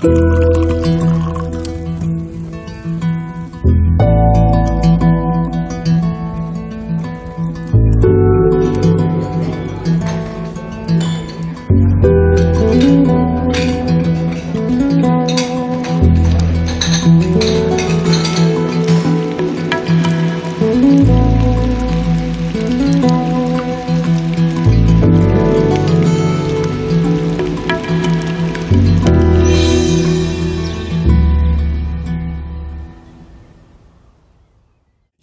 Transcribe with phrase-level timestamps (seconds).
[0.00, 0.29] Bye.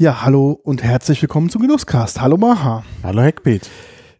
[0.07, 2.21] Ja, hallo und herzlich willkommen zum Genusscast.
[2.21, 2.81] Hallo Maha.
[3.03, 3.69] Hallo Heckbeat.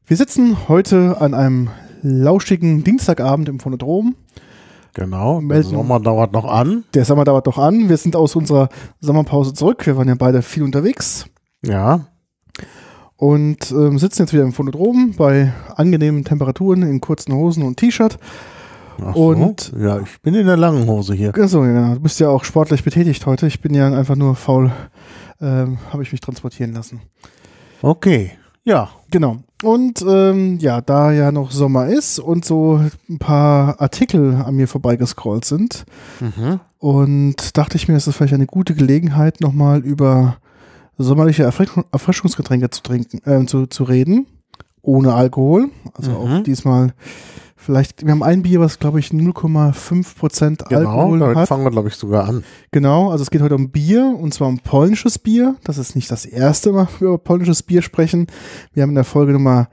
[0.06, 1.70] Wir sitzen heute an einem
[2.02, 4.18] lauschigen Dienstagabend im Phonodrom.
[4.94, 6.84] Genau, der Sommer dauert noch an.
[6.94, 7.88] Der Sommer dauert noch an.
[7.88, 8.68] Wir sind aus unserer
[9.00, 9.86] Sommerpause zurück.
[9.88, 11.28] Wir waren ja beide viel unterwegs
[11.66, 12.08] Ja,
[13.16, 18.20] und ähm, sitzen jetzt wieder im Phonodrom bei angenehmen Temperaturen in kurzen Hosen und T-Shirt.
[19.02, 19.78] Ach Und- so.
[19.78, 21.34] ja, ich bin in der langen Hose hier.
[21.34, 21.94] Achso, ja, genau.
[21.94, 23.48] Du bist ja auch sportlich betätigt heute.
[23.48, 24.72] Ich bin ja einfach nur faul,
[25.42, 27.02] ähm, habe ich mich transportieren lassen.
[27.82, 28.32] Okay,
[28.64, 29.38] ja, Genau.
[29.64, 32.80] Und ähm, ja, da ja noch Sommer ist und so
[33.10, 35.86] ein paar Artikel an mir vorbeigescrollt sind
[36.20, 36.60] mhm.
[36.78, 40.38] und dachte ich mir, es ist vielleicht eine gute Gelegenheit, nochmal über
[40.98, 44.28] sommerliche Erfrisch Erfrischungsgetränke zu trinken, äh, zu, zu reden,
[44.84, 45.70] ohne Alkohol.
[45.94, 46.44] Also auch Mhm.
[46.44, 46.94] diesmal
[47.68, 51.50] vielleicht, wir haben ein Bier, was glaube ich 0,5 Prozent genau, Alkohol damit hat.
[51.50, 52.46] fangen wir glaube ich sogar an.
[52.72, 55.58] Genau, also es geht heute um Bier und zwar um polnisches Bier.
[55.66, 58.28] Das ist nicht das erste Mal, wir über polnisches Bier sprechen.
[58.72, 59.68] Wir haben in der Folge Nummer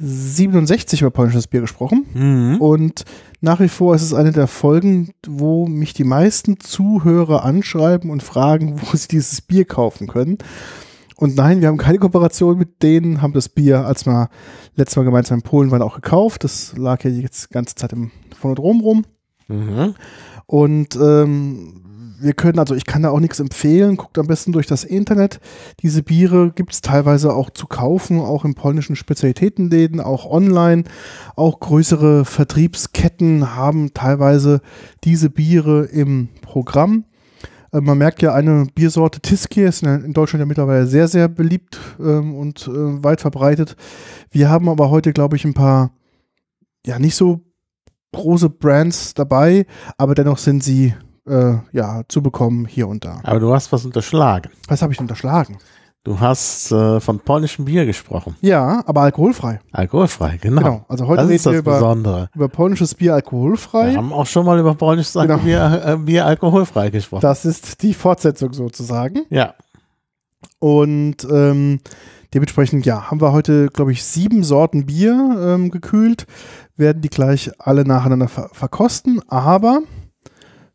[0.00, 2.06] 67 über polnisches Bier gesprochen.
[2.12, 2.56] Mhm.
[2.60, 3.04] Und
[3.40, 8.24] nach wie vor ist es eine der Folgen, wo mich die meisten Zuhörer anschreiben und
[8.24, 10.38] fragen, wo sie dieses Bier kaufen können.
[11.18, 14.28] Und nein, wir haben keine Kooperation mit denen, haben das Bier, als wir
[14.76, 16.44] letztes Mal gemeinsam in Polen waren, auch gekauft.
[16.44, 19.04] Das lag ja jetzt die ganze Zeit im Phonodrom rum.
[19.48, 19.94] Mhm.
[20.46, 21.82] Und ähm,
[22.20, 25.40] wir können, also ich kann da auch nichts empfehlen, guckt am besten durch das Internet.
[25.82, 30.84] Diese Biere gibt es teilweise auch zu kaufen, auch in polnischen Spezialitätenläden, auch online.
[31.34, 34.60] Auch größere Vertriebsketten haben teilweise
[35.02, 37.06] diese Biere im Programm.
[37.72, 41.28] Äh, Man merkt ja, eine Biersorte Tiski ist in in Deutschland ja mittlerweile sehr, sehr
[41.28, 43.76] beliebt ähm, und äh, weit verbreitet.
[44.30, 45.90] Wir haben aber heute, glaube ich, ein paar,
[46.86, 47.40] ja, nicht so
[48.12, 50.94] große Brands dabei, aber dennoch sind sie
[51.26, 53.20] äh, ja zu bekommen hier und da.
[53.22, 54.50] Aber du hast was unterschlagen.
[54.66, 55.58] Was habe ich unterschlagen?
[56.04, 58.36] Du hast äh, von polnischem Bier gesprochen.
[58.40, 59.60] Ja, aber alkoholfrei.
[59.72, 60.62] Alkoholfrei, genau.
[60.62, 60.84] Genau.
[60.88, 62.30] Also heute das reden ist das wir über, Besondere.
[62.34, 63.90] über polnisches Bier alkoholfrei.
[63.90, 65.36] Wir haben auch schon mal über polnisches Genau.
[65.38, 67.20] Bier, äh, Bier alkoholfrei gesprochen.
[67.22, 69.26] Das ist die Fortsetzung sozusagen.
[69.28, 69.54] ja,
[70.60, 71.80] Und ähm,
[72.32, 75.12] dementsprechend, ja, haben wir heute, glaube ich, sieben Sorten Bier
[75.56, 76.26] ähm, gekühlt,
[76.76, 79.20] werden die gleich alle nacheinander ver verkosten.
[79.28, 79.80] Aber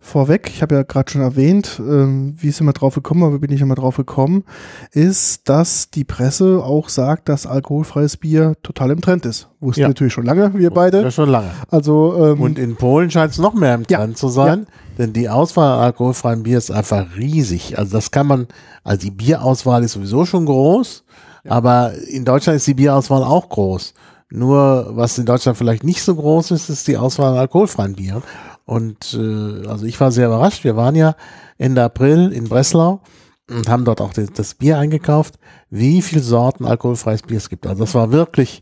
[0.04, 3.40] vorweg, ich habe ja gerade schon erwähnt, ähm, wie ist immer drauf gekommen, aber wie
[3.40, 4.44] bin ich immer drauf gekommen,
[4.92, 9.48] ist, dass die Presse auch sagt, dass alkoholfreies Bier total im Trend ist.
[9.62, 9.88] Wussten Ja.
[9.88, 11.02] natürlich schon lange, wir beide.
[11.02, 11.50] ja schon lange.
[11.70, 15.14] Also ähm, Und in Polen scheint es noch mehr im Ja, Trend zu sein, denn
[15.14, 17.78] die Auswahl an alkoholfreiem Bier ist einfach riesig.
[17.80, 18.48] Also das kann man,
[18.84, 21.06] also die Bierauswahl ist sowieso schon groß,
[21.48, 23.94] aber in Deutschland ist die Bierauswahl auch groß.
[24.36, 28.24] Nur was in Deutschland vielleicht nicht so groß ist, ist die Auswahl an alkoholfreien Bieren.
[28.66, 30.64] Und äh, also ich war sehr überrascht.
[30.64, 31.16] Wir waren ja
[31.58, 33.02] Ende April in Breslau
[33.50, 35.36] und haben dort auch das, Bier eingekauft,
[35.70, 37.68] wie viele Sorten alkoholfreies Bier es gibt.
[37.68, 38.62] Also das war wirklich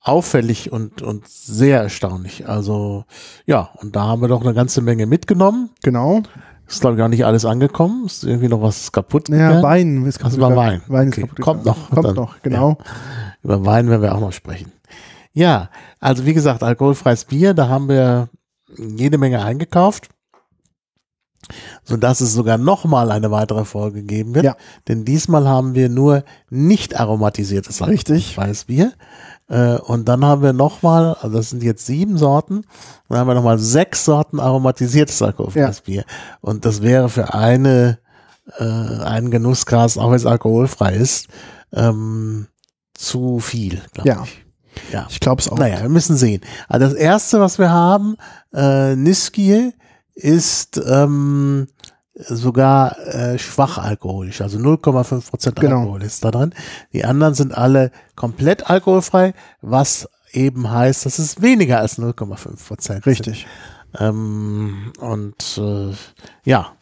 [0.00, 2.48] auffällig und, und sehr erstaunlich.
[2.48, 3.04] Also
[3.44, 5.70] ja, und da haben wir doch eine ganze Menge mitgenommen.
[5.82, 6.22] genau.
[6.68, 8.06] Ist glaube ich auch nicht alles angekommen.
[8.06, 9.60] Ist irgendwie noch was kaputt gegangen.
[9.60, 10.80] Wein ist kaputt war gegangen.
[10.80, 10.82] Wein.
[10.86, 11.80] Wein ist Okay, kaputt kommt gegangen.
[11.80, 12.14] noch Kommt dann.
[12.14, 12.78] noch, genau.
[13.42, 14.70] Über Wein werden wir auch noch sprechen.
[15.32, 15.68] Ja,
[15.98, 18.28] also wie gesagt, alkoholfreies Bier, da haben wir
[18.78, 20.08] jede Menge eingekauft,
[21.84, 24.44] sodass es sogar nochmal eine weitere Folge geben wird.
[24.44, 24.56] Ja.
[24.88, 28.36] Denn diesmal haben wir nur nicht aromatisiertes Richtig.
[28.38, 28.92] alkoholfreies Bier.
[29.48, 32.62] Äh, Und dann haben wir nochmal, also das sind jetzt sieben Sorten,
[33.08, 36.04] dann haben wir nochmal sechs Sorten aromatisiertes alkoholfreies Bier.
[36.40, 37.98] Und das wäre für eine,
[38.58, 41.26] äh, einen Genussgras, auch wenn es alkoholfrei ist,
[41.72, 42.46] ähm,
[42.94, 44.22] zu viel, glaube Ja.
[44.24, 44.44] ich.
[44.92, 45.06] Ja.
[45.10, 45.58] Ich glaube es auch.
[45.58, 46.42] Naja, wir müssen sehen.
[46.68, 48.16] Also das erste, was wir haben,
[48.54, 49.72] äh, Niskie,
[50.14, 51.66] ist ähm,
[52.14, 55.80] sogar äh, schwach alkoholisch, also 0,5 Prozent Genau.
[55.80, 56.54] Alkohol ist da drin.
[56.92, 63.06] Die anderen sind alle komplett alkoholfrei, was eben heißt, dass es weniger als 0,5 Prozent.
[63.06, 63.46] Richtig.
[63.98, 65.92] Ähm, und äh,
[66.44, 66.72] ja,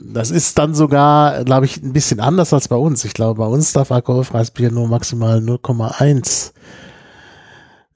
[0.00, 3.04] das ist dann sogar, glaube ich, ein bisschen anders als bei uns.
[3.04, 6.52] Ich glaube, bei uns darf alkoholfreies Bier nur maximal 0,1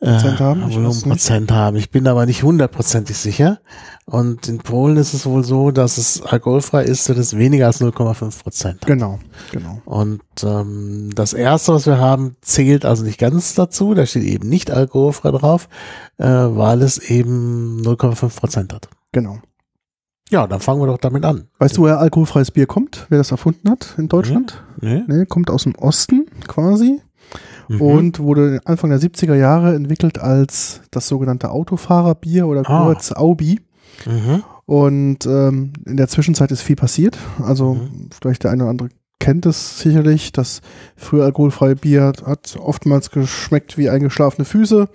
[0.03, 0.69] Prozent haben.
[0.69, 0.75] Ich.
[0.75, 1.77] Volumenprozent haben.
[1.77, 3.61] Ich bin aber nicht hundertprozentig sicher.
[4.05, 7.81] Und in Polen ist es wohl so, dass es alkoholfrei ist, wenn es weniger als
[7.81, 8.87] 0,5 Prozent hat.
[8.87, 9.21] Genau,
[9.53, 9.81] genau.
[9.85, 13.95] Und ähm, das erste, was wir haben, zählt also nicht ganz dazu.
[13.95, 15.69] Da steht eben nicht alkoholfrei drauf,
[16.19, 18.89] äh, weil es eben 0,5 Prozent hat.
[19.13, 19.39] Genau.
[20.31, 21.49] Ja, dann fangen wir doch damit an.
[21.59, 23.07] Weißt du, woher alkoholfreies Bier kommt?
[23.11, 24.65] Wer das erfunden hat in Deutschland?
[24.81, 25.03] Nee?
[25.07, 27.03] Nee, kommt aus dem Osten quasi
[27.69, 27.81] Mhm.
[27.81, 32.85] und wurde Anfang der 70er Jahre entwickelt als das sogenannte Autofahrerbier oder Ah.
[32.85, 33.61] kurz Aubi.
[34.07, 34.43] Mhm.
[34.67, 37.19] Und ähm, in der Zwischenzeit ist viel passiert.
[37.45, 38.11] Also Mhm.
[38.21, 38.89] vielleicht der eine oder andere
[39.21, 40.33] kennt es sicherlich.
[40.33, 40.61] Das
[40.97, 44.89] frühe alkoholfreie Bier hat oftmals geschmeckt wie eingeschlafene Füße.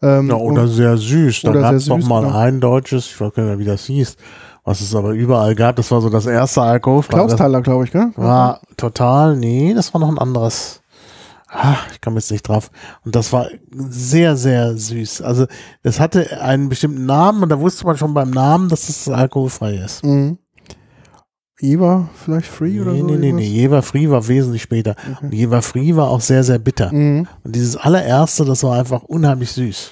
[0.00, 1.40] Ähm, Ja, oder sehr süß.
[1.42, 2.36] Da oder gab es noch süß, mal genau.
[2.36, 4.16] ein deutsches, ich weiß gar nicht mehr, wie das hieß,
[4.64, 5.74] was es aber überall gab.
[5.76, 7.16] Das war so das erste alkoholfreie.
[7.26, 8.10] Klausthaler, glaube ich, gell?
[8.14, 10.80] War total, nee, das war noch ein anderes.
[11.50, 12.70] Ah, ich komme jetzt nicht drauf.
[13.04, 15.22] Und das war sehr, sehr süß.
[15.22, 15.46] Also
[15.82, 19.76] das hatte einen bestimmten Namen und da wusste man schon beim Namen, dass es alkoholfrei
[19.76, 20.04] ist.
[20.04, 20.38] Mhm.
[21.60, 23.06] Eva vielleicht Free oder nee, so?
[23.06, 23.46] nee, nee, nee.
[23.46, 24.94] Jever Free war wesentlich später.
[25.20, 26.92] Und Jever Free war auch sehr, sehr bitter.
[26.92, 27.26] Mhm.
[27.42, 29.90] Und dieses allererste, das war einfach unheimlich süß.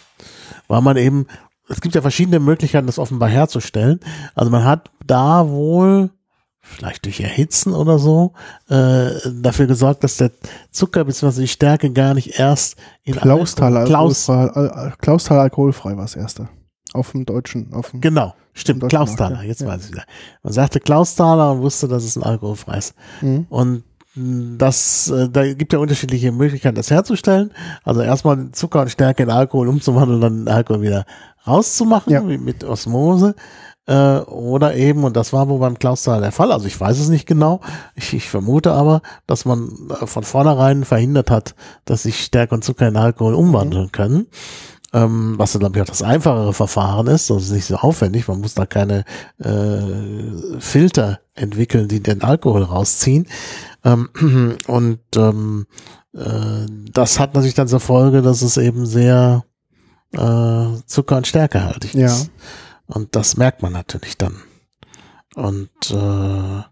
[0.69, 1.27] Weil man eben,
[1.69, 3.99] es gibt ja verschiedene Möglichkeiten, das offenbar herzustellen.
[4.35, 6.11] Also man hat da wohl,
[6.69, 8.33] vielleicht durch Erhitzen oder so,
[8.69, 9.11] äh,
[9.41, 10.31] dafür gesorgt, dass der
[10.71, 11.41] Zucker bzw.
[11.43, 16.49] die Stärke gar nicht erst in Klausthaler Klaus, alkoholfrei, Al- Klausthaler alkoholfrei war das erste.
[16.93, 17.73] Auf dem Deutschen.
[17.73, 19.69] Auf dem, Genau, stimmt, Klausthaler, jetzt Ja.
[19.69, 20.05] weiß ich wieder.
[20.43, 22.95] Man sagte Klausthaler und wusste, dass es ein alkoholfreies.
[23.21, 23.47] Mhm.
[23.49, 23.85] Und
[24.15, 27.53] mh, das, äh, da gibt ja unterschiedliche Möglichkeiten, das herzustellen.
[27.85, 31.05] Also erstmal Zucker und Stärke in Alkohol umzuwandeln, dann den Alkohol wieder
[31.47, 32.27] rauszumachen, Ja.
[32.29, 33.35] wie mit Osmose.
[33.87, 37.09] Äh, oder eben, und das war wohl beim Klausthaler der Fall, also ich weiß es
[37.09, 37.61] nicht genau,
[37.95, 41.55] ich, ich vermute aber, dass man äh, von vornherein verhindert hat,
[41.85, 44.27] dass sich Stärke und Zucker in Alkohol umwandeln können.
[44.93, 48.29] Ähm, was dann, glaube ich, auch das einfachere Verfahren ist, das ist nicht so aufwendig,
[48.29, 49.05] man muss da keine
[49.39, 53.27] äh, Filter entwickeln, die den Alkohol rausziehen.
[53.85, 54.09] Ähm,
[54.67, 55.67] und ähm,
[56.15, 59.45] äh, das hat natürlich dann zur Folge, dass es eben sehr
[60.13, 62.17] äh, Zucker- und Stärkehaltig Ja.
[62.87, 64.43] Und das merkt man natürlich dann.
[65.35, 66.63] Und äh,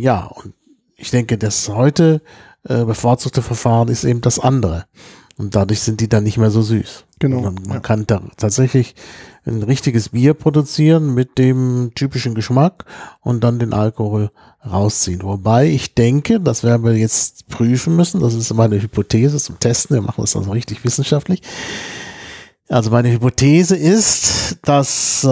[0.00, 0.54] ja, und
[0.96, 2.22] ich denke, das heute
[2.64, 4.86] äh, bevorzugte Verfahren ist eben das andere.
[5.36, 7.04] Und dadurch sind die dann nicht mehr so süß.
[7.20, 7.80] Genau, Man, man ja.
[7.80, 8.94] kann da tatsächlich
[9.46, 12.84] ein richtiges Bier produzieren mit dem typischen Geschmack
[13.20, 14.30] und dann den Alkohol
[14.68, 15.22] rausziehen.
[15.22, 19.94] Wobei ich denke, das werden wir jetzt prüfen müssen, das ist meine Hypothese zum Testen,
[19.96, 21.42] wir machen das also richtig wissenschaftlich.
[22.68, 25.26] Also meine Hypothese ist, dass äh,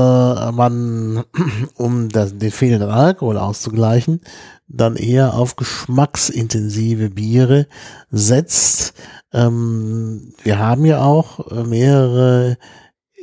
[0.53, 1.25] man,
[1.75, 4.21] um das, den fehlenden Alkohol auszugleichen,
[4.69, 7.67] dann eher auf geschmacksintensive Biere
[8.11, 8.95] setzt.
[9.33, 12.57] Ähm, wir haben ja auch äh, mehrere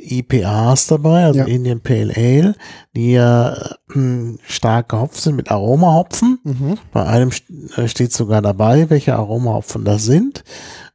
[0.04, 1.46] IPAs dabei, also Ja.
[1.46, 2.54] Indian Pale Ale,
[2.94, 3.54] die ja
[3.94, 6.38] äh, stark gehopft sind mit Aromahopfen.
[6.44, 6.78] Mhm.
[6.92, 7.30] Bei einem
[7.76, 10.44] äh, steht sogar dabei, welche Aromahopfen das sind.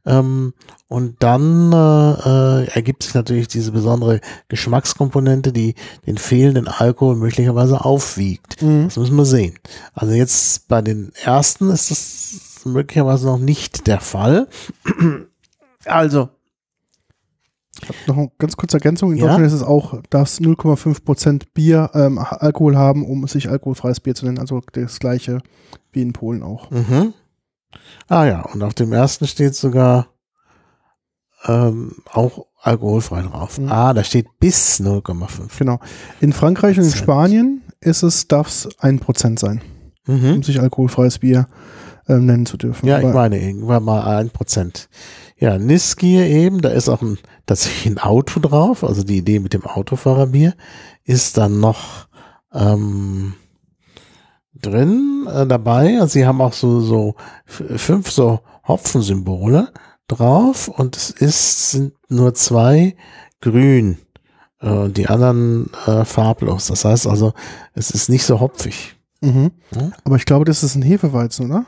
[0.06, 0.54] Ähm,
[0.88, 7.84] und dann äh, äh, ergibt sich natürlich diese besondere Geschmackskomponente, die den fehlenden Alkohol möglicherweise
[7.84, 8.60] aufwiegt.
[8.60, 8.84] Mhm.
[8.86, 9.54] Das müssen wir sehen.
[9.94, 14.48] Also jetzt bei den ersten ist das möglicherweise noch nicht der Fall.
[15.84, 16.28] Also,
[18.06, 19.12] Noch eine ganz kurze Ergänzung.
[19.12, 19.26] In Ja?
[19.26, 24.26] Deutschland ist es auch, dass 0,5% Bier ähm, Alkohol haben, um sich alkoholfreies Bier zu
[24.26, 24.38] nennen.
[24.38, 25.40] Also das gleiche
[25.92, 26.70] wie in Polen auch.
[26.70, 27.14] mhm.
[28.08, 30.08] ah ja, und auf dem ersten steht sogar
[31.46, 33.58] ähm, auch alkoholfrei drauf.
[33.58, 33.70] Mhm.
[33.70, 35.58] Ah, da steht bis 0,5.
[35.58, 35.80] Genau.
[36.20, 36.90] In Frankreich und in.
[36.90, 39.62] Spanien ist es, darf es 1% sein,
[40.06, 40.34] Mhm.
[40.34, 41.46] um sich alkoholfreies Bier
[42.08, 42.86] ähm, nennen zu dürfen.
[42.86, 44.88] Ja, ich meine, irgendwann mal ein Prozent.
[45.40, 49.54] Ja, Niskier eben, da ist auch ein, tatsächlich ein Auto drauf, also die Idee mit
[49.54, 50.54] dem Autofahrerbier
[51.04, 52.08] ist dann noch
[52.52, 53.32] ähm,
[54.54, 55.98] drin äh, dabei.
[55.98, 57.14] Also sie haben auch so, so
[57.46, 59.72] fünf so Hopfensymbole
[60.08, 62.94] drauf und es ist, sind nur zwei
[63.40, 63.96] grün
[64.60, 66.66] äh, und die anderen äh, farblos.
[66.66, 67.32] Das heißt also,
[67.72, 68.96] es ist nicht so hopfig.
[69.22, 69.52] Mhm.
[69.74, 69.90] Ja.
[70.04, 71.64] Aber ich glaube, das ist ein Hefeweizen, oder?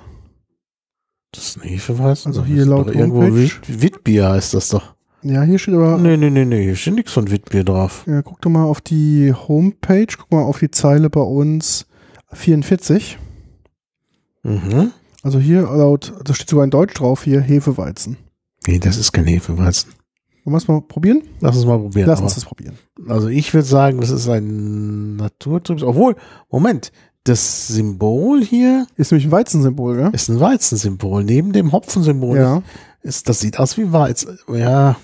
[1.32, 2.28] Das ist ein Hefeweizen.
[2.30, 3.42] Also Das hier laut irgendwo Homepage.
[3.66, 4.94] Wit Witbier heißt das doch.
[5.22, 8.04] Ja, hier steht aber, Nee, nee, nee, nee, hier steht nichts von Witbier drauf.
[8.06, 11.86] ja, guck doch mal auf die Homepage, guck mal auf die Zeile bei uns
[12.32, 13.18] 44.
[14.42, 14.90] Mhm.
[15.22, 18.16] Also hier laut, da steht sogar in Deutsch drauf, hier Hefeweizen.
[18.66, 19.92] Nee, das ist kein Hefeweizen.
[20.44, 21.22] Wollen wir es mal probieren?
[21.40, 22.08] Lass uns mal probieren.
[22.08, 22.76] Lass uns das probieren.
[23.08, 25.84] also ich würde sagen, das ist ein naturtrübes.
[25.84, 26.16] Obwohl,
[26.50, 26.90] Moment,
[27.24, 30.10] das Symbol hier Ist nämlich ein Weizensymbol, gell?
[30.12, 31.22] ist ein Weizensymbol.
[31.24, 32.62] Neben dem Hopfensymbol Ja.
[33.02, 34.38] ist, das sieht aus wie Weizen.
[34.52, 34.96] Ja,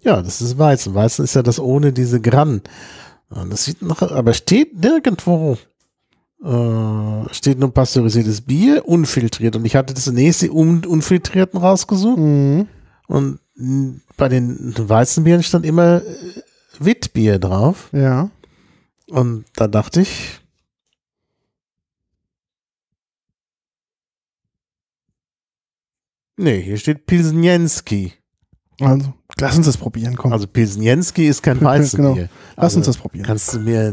[0.00, 0.94] Ja, das ist Weizen.
[0.94, 2.60] Weizen ist ja das ohne diese Gran.
[3.50, 5.56] Das sieht noch, aber steht nirgendwo.
[6.44, 9.54] Äh, steht nur pasteurisiertes Bier, unfiltriert.
[9.54, 12.18] Und ich hatte das nächste un unfiltrierten rausgesucht.
[12.18, 12.66] Mhm.
[13.06, 13.38] Und
[14.16, 16.02] bei den Weizenbieren stand immer äh,
[16.80, 17.90] Witbier drauf.
[17.92, 18.28] Ja.
[19.08, 20.40] Und da dachte ich,
[26.36, 28.12] nee, hier steht Pilsnienski.
[28.80, 30.32] Also, lass uns das probieren, komm.
[30.32, 31.70] Also Pilsnienski ist kein Genau.
[31.70, 32.28] Weizenbier.
[32.56, 33.26] lass also uns das probieren.
[33.26, 33.92] Kannst du mir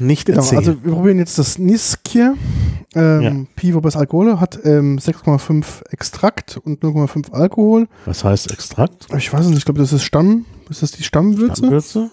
[0.00, 0.58] nicht Genau, erzählen.
[0.58, 2.34] also wir probieren jetzt das Niskier.
[2.94, 3.32] Ähm, Ja.
[3.56, 7.88] Pivo bis Alkohol hat ähm, 6,5 Extrakt und 0,5 Alkohol.
[8.04, 9.06] Was heißt Extrakt?
[9.16, 10.44] Ich weiß es nicht, ich glaube, das ist Stamm.
[10.70, 11.56] Ist das die Stammwürze?
[11.56, 12.10] Stammwürze?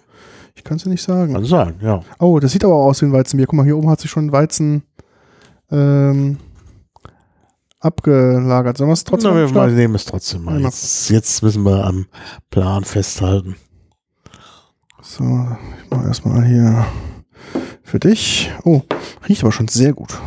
[0.56, 1.34] Ich kann es dir nicht sagen.
[1.34, 2.02] Kann sein, ja.
[2.20, 3.46] Oh, das sieht aber aus wie ein Weizenbier.
[3.46, 4.84] Guck mal, hier oben hat sich schon Weizen
[5.70, 6.38] ähm,
[7.86, 8.78] abgelagert.
[8.78, 10.56] Sollen wir es trotzdem Na, wir mal nehmen es trotzdem mal.
[10.56, 12.08] Ja, mal Jetzt, jetzt müssen wir am
[12.50, 13.56] Plan festhalten.
[15.02, 16.86] So, ich mache erstmal hier
[17.84, 18.52] für dich.
[18.64, 18.82] Oh,
[19.30, 20.20] riecht aber schon sehr gut.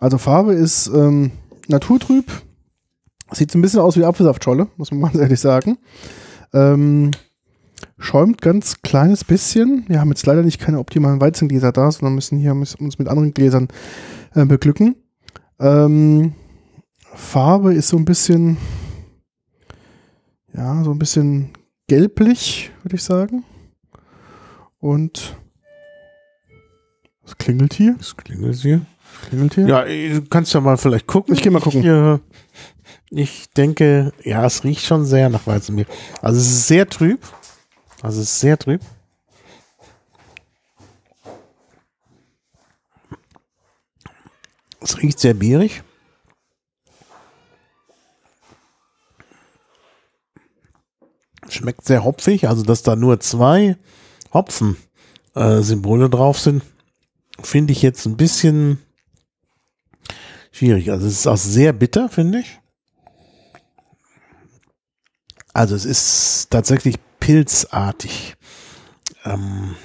[0.00, 1.32] Also Farbe ist ähm,
[1.66, 2.30] naturtrüb.
[3.32, 5.76] Sieht so ein bisschen aus wie Apfelsaftscholle, muss man ganz ehrlich sagen.
[6.54, 7.10] Ähm,
[7.98, 9.84] schäumt ganz kleines bisschen.
[9.88, 13.34] Wir haben jetzt leider nicht keine optimalen Weizengläser da, sondern müssen hier uns mit anderen
[13.34, 13.68] Gläsern
[14.34, 14.96] äh, beglücken.
[15.58, 16.34] Ähm,
[17.14, 18.56] Farbe ist so ein bisschen,
[20.52, 21.50] ja, so ein bisschen
[21.88, 23.44] gelblich, würde ich sagen.
[24.78, 25.36] Und
[27.22, 27.94] was klingelt hier?
[27.98, 28.82] Das klingelt hier.
[29.20, 29.66] Was klingelt hier?
[29.66, 31.34] Ja, du kannst ja mal vielleicht gucken.
[31.34, 31.80] Ich geh mal gucken.
[31.80, 32.18] Ich, äh,
[33.10, 35.86] ich denke, ja, es riecht schon sehr nach Weizenbier.
[36.22, 37.20] Also es ist sehr trüb.
[38.00, 38.80] Also es ist sehr trüb.
[44.80, 45.82] Es riecht sehr bierig.
[51.48, 53.76] Schmeckt sehr hopfig, also dass da nur zwei
[54.32, 56.62] Hopfen-Symbole drauf sind,
[57.40, 58.82] finde ich jetzt ein bisschen
[60.52, 60.90] schwierig.
[60.90, 62.60] Also es ist auch sehr bitter, finde ich.
[65.52, 66.96] Also es ist tatsächlich
[67.28, 68.36] pilzartig.
[69.26, 69.76] Ähm,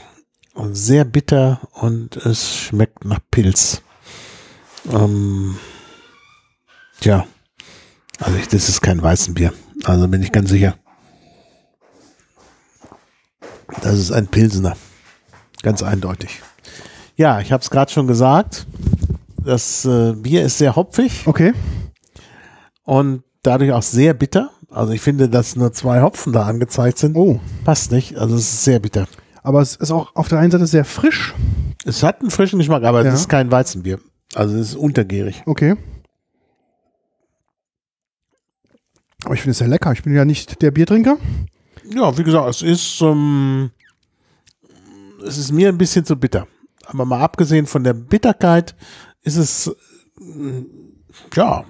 [0.54, 3.82] und sehr bitter und es schmeckt nach Pilz.
[4.90, 5.58] Ähm,
[7.02, 7.28] tja,
[8.22, 9.52] also ich, das ist kein Weizenbier.
[9.84, 10.76] Also bin ich ganz sicher.
[13.82, 14.78] Das ist ein Pilsener.
[15.64, 16.42] Ganz eindeutig.
[17.18, 18.68] Ja, ich habe es gerade schon gesagt.
[19.44, 21.54] Das äh, Bier ist sehr hopfig Okay.
[22.86, 24.50] und dadurch auch sehr bitter.
[24.74, 27.16] Also ich finde, dass nur zwei Hopfen da angezeigt sind.
[27.16, 28.18] Oh, Passt nicht.
[28.18, 29.08] Also es ist sehr bitter.
[29.44, 31.34] aber es ist auch auf der einen Seite sehr frisch.
[31.86, 33.10] Es hat einen frischen Geschmack, aber Ja.
[33.14, 34.00] es ist kein Weizenbier.
[34.36, 35.44] Also es ist untergärig.
[35.46, 35.76] Okay.
[39.26, 39.92] Aber ich finde es sehr lecker.
[39.94, 41.18] Ich bin ja nicht der Biertrinker.
[41.90, 43.72] Ja, wie gesagt, es ist, ähm,
[45.26, 46.48] es ist mir ein bisschen zu bitter.
[46.86, 48.76] Aber mal abgesehen von der Bitterkeit
[49.22, 49.68] ist es,
[50.20, 50.66] äh,
[51.36, 51.64] ja,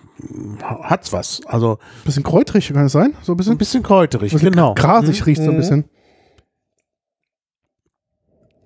[0.61, 1.41] hat's was.
[1.45, 3.15] Also Bisschen kräutrig, kann es sein?
[3.21, 3.57] So ein ein bisschen?
[3.57, 4.73] bisschen kräuterig, bisschen genau.
[4.75, 5.23] Grasig Mhm.
[5.25, 5.57] riecht so ein Mhm.
[5.59, 5.89] bisschen.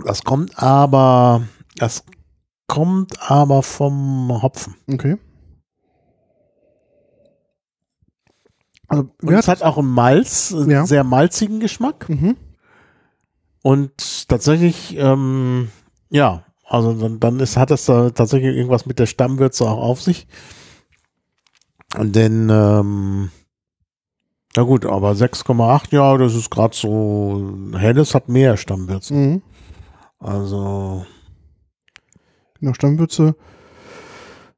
[0.06, 1.42] Das kommt aber,
[1.78, 2.04] das
[2.68, 4.76] kommt aber vom Hopfen.
[4.92, 5.18] Okay.
[8.88, 10.86] Also, Und es hat auch einen Malz, einen Ja.
[10.86, 12.08] sehr malzigen Geschmack.
[12.10, 12.38] mhm.
[13.64, 15.70] Und tatsächlich, ähm,
[16.10, 20.02] ja, also dann, dann ist, hat das da tatsächlich irgendwas mit der Stammwürze auch auf
[20.02, 20.28] sich.
[21.96, 23.32] Denn, ähm,
[24.56, 29.14] na gut, aber 6,8, ja, das ist gerade so, helles hat mehr Stammwürze.
[29.14, 29.42] Mhm.
[30.20, 31.06] Also,
[32.60, 33.36] Genau, Stammwürze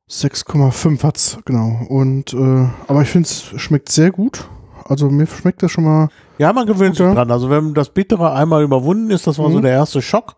[0.10, 1.86] 6,5 hat's, genau.
[1.90, 4.48] Und, äh, aber ich finde es schmeckt sehr gut.
[4.86, 6.10] Also mir schmeckt das schon mal.
[6.40, 7.30] ja, man gewöhnt sich dran.
[7.30, 9.64] Also wenn das Bittere einmal überwunden ist, das war so Mhm.
[9.64, 10.36] der erste Schock.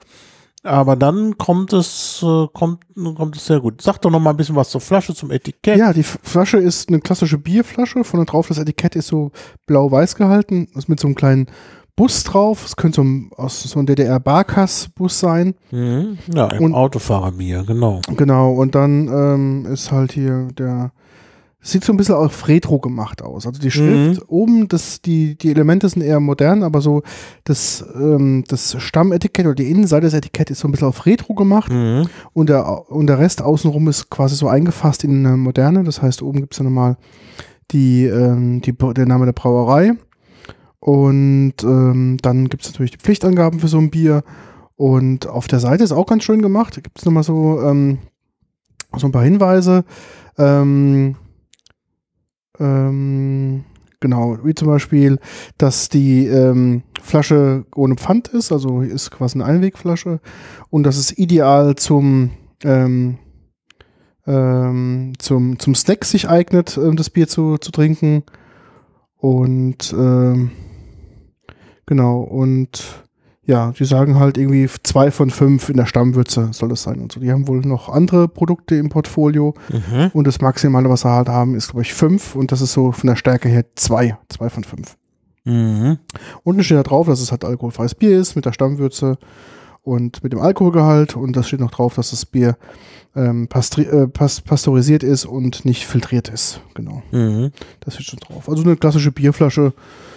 [0.63, 2.83] Aber dann kommt es, äh, kommt,
[3.15, 3.81] kommt es sehr gut.
[3.81, 5.77] Sag doch noch mal ein bisschen was zur Flasche, zum Etikett.
[5.77, 8.03] Ja, die Flasche ist eine klassische Bierflasche.
[8.03, 9.31] Vorne drauf das Etikett ist so
[9.65, 10.67] blau-weiß gehalten.
[10.75, 11.47] Ist mit so einem kleinen
[11.95, 12.65] Bus drauf.
[12.65, 15.55] Es könnte so ein, aus so ein DDR-Barkas-Bus sein.
[15.71, 16.19] Mhm.
[16.33, 18.01] Ja, im Autofahrerbier, genau.
[18.15, 20.91] Genau, und dann ähm, ist halt hier der.
[21.63, 23.45] Sieht so ein bisschen auf Retro gemacht aus.
[23.45, 27.03] Also die Schrift oben, das, die, die Elemente sind eher modern, aber so
[27.43, 31.35] das, ähm, das Stammetikett oder die Innenseite des Etiketts ist so ein bisschen auf Retro
[31.35, 32.07] gemacht Mhm.
[32.33, 35.83] und der, und der Rest außenrum ist quasi so eingefasst in eine moderne.
[35.83, 36.97] Das heißt, oben gibt es dann nochmal
[37.69, 39.93] die, ähm, die, der Name der Brauerei.
[40.79, 44.23] Und ähm, dann gibt es natürlich die Pflichtangaben für so ein Bier.
[44.77, 46.75] Und auf der Seite ist auch ganz schön gemacht.
[46.75, 47.99] Da gibt es nochmal so, ähm,
[48.97, 49.85] so ein paar Hinweise.
[50.39, 51.15] Ähm,
[52.61, 53.63] ähm,
[54.03, 55.19] Genau, wie zum Beispiel,
[55.59, 60.19] dass die ähm, Flasche ohne Pfand ist, also ist quasi eine Einwegflasche
[60.71, 62.31] und das ist ideal zum
[62.63, 63.19] ähm,
[64.27, 68.23] ähm, zum, zum Snack sich eignet, ähm, das Bier zu, zu trinken.
[69.17, 70.51] Und ähm,
[71.85, 73.03] genau, und
[73.45, 77.11] ja, die sagen halt irgendwie zwei von fünf in der Stammwürze soll es sein und
[77.11, 77.19] so.
[77.19, 80.11] Die haben wohl noch andere Produkte im Portfolio Mhm.
[80.13, 82.91] und das Maximale, was sie halt haben, ist, glaube ich, fünf und das ist so
[82.91, 84.95] von der Stärke her zwei, zwei von fünf.
[85.43, 85.97] Mhm.
[86.43, 89.17] Unten steht da drauf, dass es halt alkoholfreies Bier ist mit der Stammwürze
[89.81, 92.55] und mit dem Alkoholgehalt und das steht noch drauf, dass das Bier
[93.15, 96.61] ähm, äh, pas pasteurisiert ist und nicht filtriert ist.
[96.75, 97.51] Genau, Mhm.
[97.79, 98.47] das steht schon drauf.
[98.47, 99.73] Also eine klassische Bierflasche,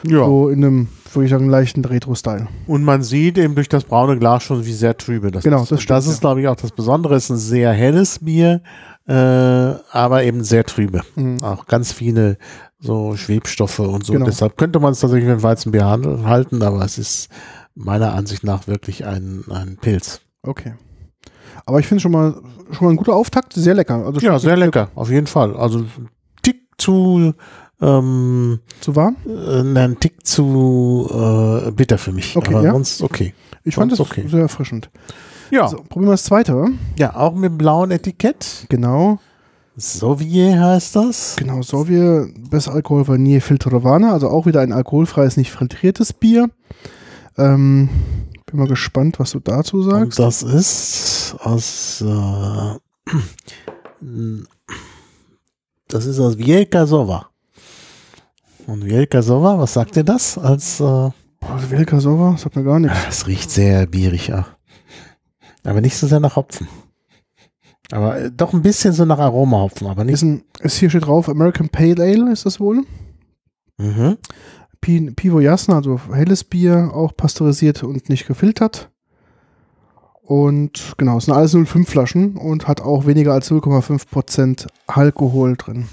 [0.07, 0.27] Ja.
[0.27, 2.47] so in einem, würde ich sagen, leichten Retro-Style.
[2.67, 5.71] Und man sieht eben durch das braune Glas schon, wie sehr trübe das Genau, ist.
[5.71, 6.21] das Und stimmt, das ist, ja.
[6.21, 7.15] glaube ich, auch das Besondere.
[7.15, 8.63] Es ist ein sehr helles Bier,
[9.07, 11.03] äh, aber eben sehr trübe.
[11.17, 11.43] Mhm.
[11.43, 12.39] Auch ganz viele
[12.79, 14.13] so Schwebstoffe und so.
[14.13, 14.27] Genau.
[14.27, 17.29] Deshalb könnte man es tatsächlich mit Weizenbier halten, aber es ist
[17.75, 20.21] meiner Ansicht nach wirklich ein, ein Pilz.
[20.43, 20.75] Okay.
[21.67, 22.35] Aber ich finde schon mal,
[22.73, 24.05] schon mal ein guter Auftakt, sehr lecker.
[24.05, 25.57] Also Ja, sehr lecker, auf jeden Fall.
[25.57, 25.85] Also
[26.43, 27.33] Tick zu,
[27.85, 29.17] ähm, Zu warm?
[29.27, 32.37] äh, ein Tick zu äh, bitter für mich.
[32.37, 32.73] Okay, aber ja.
[32.73, 33.35] sonst okay.
[33.65, 34.25] Ich fand das Sonst okay.
[34.29, 34.91] sehr erfrischend.
[35.51, 36.69] Ja, So, probieren wir das zweite.
[36.99, 38.67] ja, auch mit blauem Etikett.
[38.69, 39.19] Genau.
[39.77, 41.35] Soviet heißt das.
[41.37, 46.49] Genau, so wir Best Alkohol Vanille Filtrovana, also auch wieder ein alkoholfreies, nicht filtriertes Bier.
[47.37, 47.89] Ähm,
[48.47, 50.19] bin mal gespannt, was du dazu Und sagst.
[50.19, 52.79] das ist aus äh,
[55.89, 57.31] das ist aus Wielka Sova.
[58.67, 60.39] Und Wielka Sova, was sagt ihr das?
[60.39, 61.11] Als äh,
[61.71, 62.97] Wilka Sova, sagt mir gar nichts.
[63.09, 64.47] es riecht sehr bierig auch.
[65.65, 66.69] Aber nicht so sehr nach Hopfen.
[67.91, 70.15] Aber äh, doch ein bisschen so nach Aromahopfen, aber nicht.
[70.15, 72.85] Ist, ein, ist hier steht drauf, American Pale Ale ist das wohl.
[73.79, 74.17] Mhm.
[74.81, 78.91] Pi- Pivo Jasna, also helles Bier, auch pasteurisiert und nicht gefiltert.
[80.23, 85.89] Und genau, es sind alles 0,5 Flaschen und hat auch weniger als 0,5% Alkohol drin.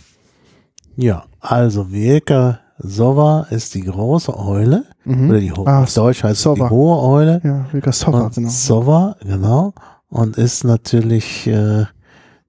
[0.95, 4.85] Ja, also Wielka Sova ist die große Eule.
[5.05, 5.29] Mhm.
[5.29, 6.65] Oder die Ah, auf Deutsch heißt es Sova.
[6.65, 7.41] die hohe Eule.
[7.43, 8.49] Ja, Sova, genau.
[8.49, 9.73] Sova, genau.
[10.09, 11.85] Und ist natürlich äh,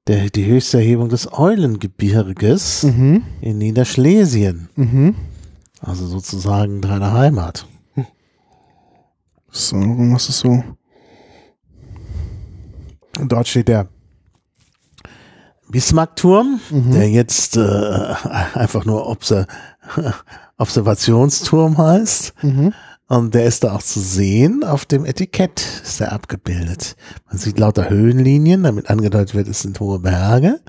[0.06, 3.22] der, die höchste Erhebung des Eulengebirges Mhm.
[3.40, 4.68] in Niederschlesien.
[4.76, 5.14] Mhm.
[5.80, 7.66] Also sozusagen deine Heimat.
[9.50, 10.62] So, was ist so?
[13.20, 13.88] Und dort steht der
[15.68, 16.90] Bismarckturm, Mhm.
[16.92, 17.60] der jetzt äh,
[18.54, 19.46] einfach nur Obser
[20.58, 22.34] Observationsturm heißt.
[22.42, 22.72] Mhm.
[23.08, 24.64] Und der ist da auch zu sehen.
[24.64, 26.96] Auf dem Etikett ist er abgebildet.
[27.28, 30.60] Man sieht lauter Höhenlinien, damit angedeutet wird, es sind hohe Berge.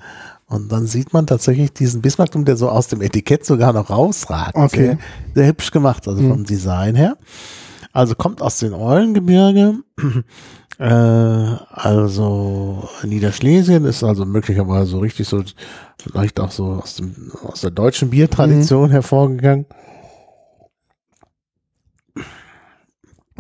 [0.46, 4.56] Und dann sieht man tatsächlich diesen Bismarckturm, der so aus dem Etikett sogar noch rausragt.
[4.56, 4.86] Okay.
[4.86, 4.98] Sehr,
[5.36, 7.18] sehr hübsch gemacht, also vom Design her.
[7.94, 9.76] Also kommt aus den Eulengebirge.
[10.80, 15.44] Äh, also Niederschlesien ist also möglicherweise so richtig so,
[15.98, 19.66] vielleicht auch so aus, dem, aus der deutschen Biertradition hervorgegangen.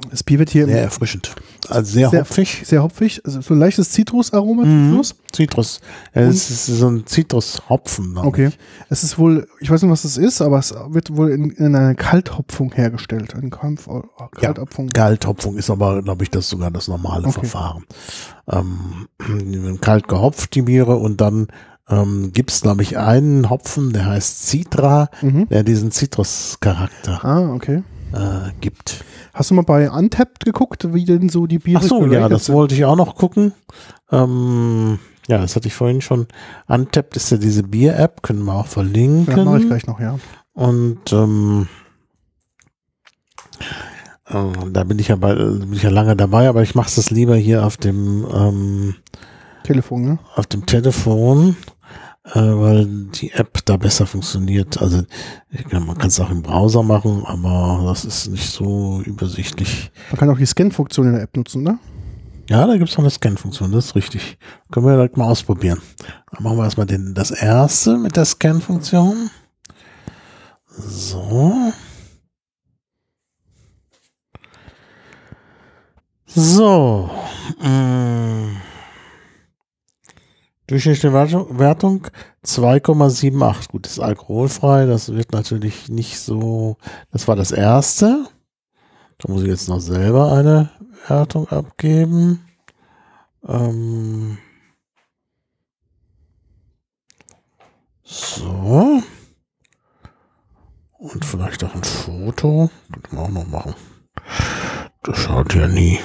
[0.09, 1.35] Das Bier wird hier Sehr erfrischend.
[1.69, 2.63] Also sehr, Sehr- hopfig.
[2.65, 4.91] sehr hopfig, also so ein leichtes Zitrusaroma Mhm.
[4.93, 5.15] Schluss.
[5.31, 5.81] Zitrus.
[6.15, 8.17] Ja, es ist so ein Zitrushopfen.
[8.17, 8.47] Okay.
[8.47, 8.57] ich.
[8.89, 11.75] Es ist wohl, ich weiß nicht, was das ist, aber es wird wohl in, in
[11.75, 13.35] einer Kalthopfung hergestellt.
[13.35, 13.87] Eine Kampf
[14.31, 14.87] Kalthopfung.
[14.89, 17.41] Kalthopfung ist aber, glaube ich, das sogar das normale Okay.
[17.45, 17.85] Verfahren.
[18.51, 21.47] Ähm, kalt gehopft, die Biere, und dann
[21.89, 25.49] ähm, gibt es, glaube ich, einen Hopfen, der heißt Citra, Mhm.
[25.49, 27.83] der diesen Zitruscharakter Ah, okay.
[28.13, 29.03] Äh, gibt.
[29.33, 32.45] Hast du mal bei Untapped geguckt, wie denn so die Biere Ach so, ja, das
[32.45, 32.55] sind?
[32.55, 33.53] wollte ich auch noch gucken.
[34.11, 36.27] Ähm, ja, das hatte ich vorhin schon.
[36.67, 39.35] Untapped ist ja diese Bier-App, können wir auch verlinken.
[39.35, 40.19] Ja, mache ich gleich noch, ja.
[40.53, 41.67] Und ähm,
[44.27, 47.09] äh, da bin ich ja bei, bin ich ja lange dabei, aber ich mache das
[47.09, 48.95] lieber hier auf dem ähm,
[49.63, 50.19] Telefon, ne?
[50.35, 51.55] auf dem Telefon,
[52.25, 54.81] äh, weil die App da besser funktioniert.
[54.81, 55.03] Also
[55.71, 59.91] ja, man kann es auch im Browser machen, aber das ist nicht so übersichtlich.
[60.11, 61.79] Man kann auch die Scan-Funktion in der App nutzen, ne?
[62.49, 64.37] Ja, da gibt's noch eine Scan-Funktion, das ist richtig.
[64.71, 65.81] Können wir direkt mal ausprobieren.
[66.31, 69.29] Dann machen wir erstmal den, das erste mit der Scan-Funktion.
[70.67, 71.71] So.
[76.27, 77.09] So.
[77.61, 78.62] Mm.
[80.67, 82.07] Durchschnittliche Wertung, Wertung
[82.45, 83.69] 2,78.
[83.69, 84.85] Gut, ist alkoholfrei.
[84.85, 86.77] Das wird natürlich nicht so.
[87.11, 88.25] Das war das erste.
[89.17, 90.69] Da muss ich jetzt noch selber eine
[91.07, 92.45] Wertung abgeben.
[93.45, 94.37] Ähm
[98.03, 99.01] so.
[100.97, 102.69] Und vielleicht auch ein Foto.
[102.91, 103.75] Könnte man auch noch machen.
[105.03, 105.99] Das schaut ja nie.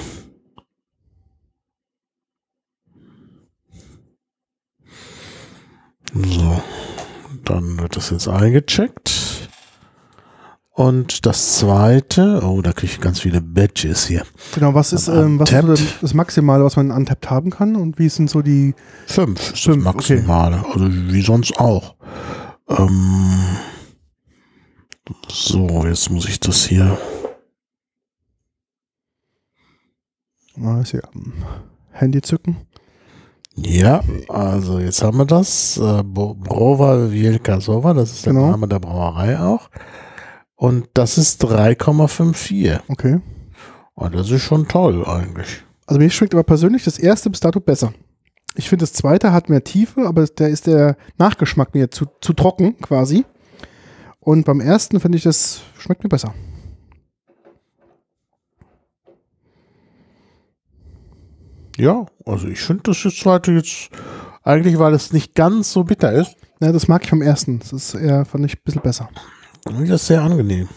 [6.13, 6.61] So,
[7.45, 9.47] dann wird das jetzt eingecheckt.
[10.71, 14.23] Und das zweite, oh, da kriege ich ganz viele Badges hier.
[14.55, 18.07] Genau, was ist, ähm, was ist das- Maximale, was man untappt haben kann und wie
[18.07, 18.73] sind so die.
[19.05, 20.63] Fünf ist Fünf, das Maximale.
[20.71, 21.95] Also wie sonst auch.
[22.69, 23.57] Ähm,
[25.29, 26.97] so, jetzt muss ich das hier.
[30.61, 31.33] Ah, ist ja, ähm,
[31.91, 32.55] Handy zücken.
[33.65, 35.77] Ja, also jetzt haben wir das.
[35.77, 38.51] Äh, Brova Wielka Sova, das ist der Genau.
[38.51, 39.69] Name der Brauerei auch.
[40.55, 42.79] Und das ist 3,54.
[42.87, 43.21] Okay.
[43.93, 45.63] Und das ist schon toll eigentlich.
[45.87, 47.93] Also mir schmeckt aber persönlich das erste bis dato besser.
[48.55, 52.33] Ich finde, das zweite hat mehr Tiefe, aber da ist der Nachgeschmack mir zu, zu
[52.33, 53.25] trocken quasi.
[54.19, 56.33] Und beim ersten finde ich, das schmeckt mir besser.
[61.79, 63.89] Ja, also ich finde das jetzt zweite jetzt
[64.43, 67.59] eigentlich, weil es nicht ganz so bitter ist, Ja, das mag ich vom ersten.
[67.59, 69.09] Das ist eher, fand ich, ein bisschen besser.
[69.87, 70.67] das sehr angenehm.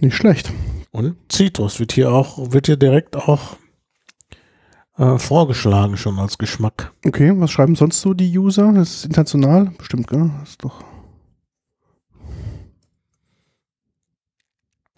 [0.00, 0.50] Nicht schlecht.
[0.90, 3.56] Und Zitrus wird hier auch, wird hier direkt auch
[4.96, 6.92] äh, vorgeschlagen schon als Geschmack.
[7.04, 8.72] Okay, was schreiben sonst so die User?
[8.72, 9.72] Das ist international?
[9.76, 10.30] Bestimmt, gell?
[10.40, 10.82] Das ist doch.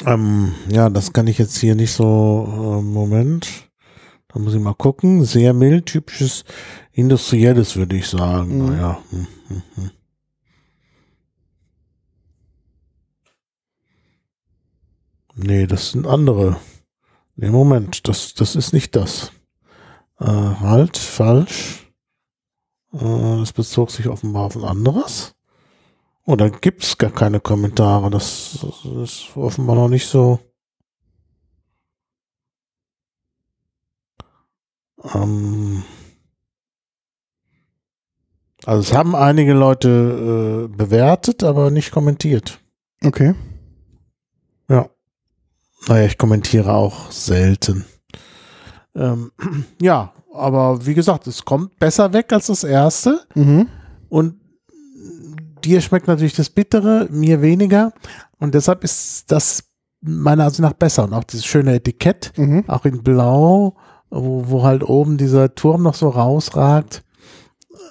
[0.06, 3.70] Ähm, ja, das kann ich jetzt hier nicht so, äh, Moment.
[4.28, 5.24] Da muss ich mal gucken.
[5.24, 6.44] Sehr mild, typisches
[6.92, 8.58] industrielles, würde ich sagen.
[8.58, 8.66] Mhm.
[8.66, 8.98] Naja.
[9.10, 9.90] Hm, hm, hm.
[15.34, 16.56] Nee, das sind andere.
[17.36, 19.32] Nee, Moment, das, das ist nicht das.
[20.20, 21.90] Äh, halt, falsch.
[22.92, 22.98] Äh,
[23.38, 25.34] das bezog sich offenbar auf ein anderes.
[26.24, 28.08] Oh, da gibt's gar keine Kommentare.
[28.10, 30.38] Das, das ist offenbar noch nicht so.
[35.14, 35.82] Ähm
[38.64, 42.60] also es haben einige Leute äh, bewertet, aber nicht kommentiert.
[43.04, 43.34] Okay.
[44.68, 44.88] Ja.
[45.88, 47.84] Naja, ich kommentiere auch selten.
[48.94, 49.32] Ähm,
[49.80, 53.26] ja, aber wie gesagt, es kommt besser weg als das erste.
[53.34, 53.68] Mhm.
[54.08, 54.41] Und
[55.64, 57.92] dir schmeckt natürlich das Bittere, mir weniger.
[58.38, 59.64] Und deshalb ist das
[60.00, 61.04] meiner Ansicht nach besser.
[61.04, 62.64] Und auch dieses schöne Etikett, Mhm.
[62.68, 63.76] auch in Blau,
[64.10, 67.04] wo, wo halt oben dieser Turm noch so rausragt.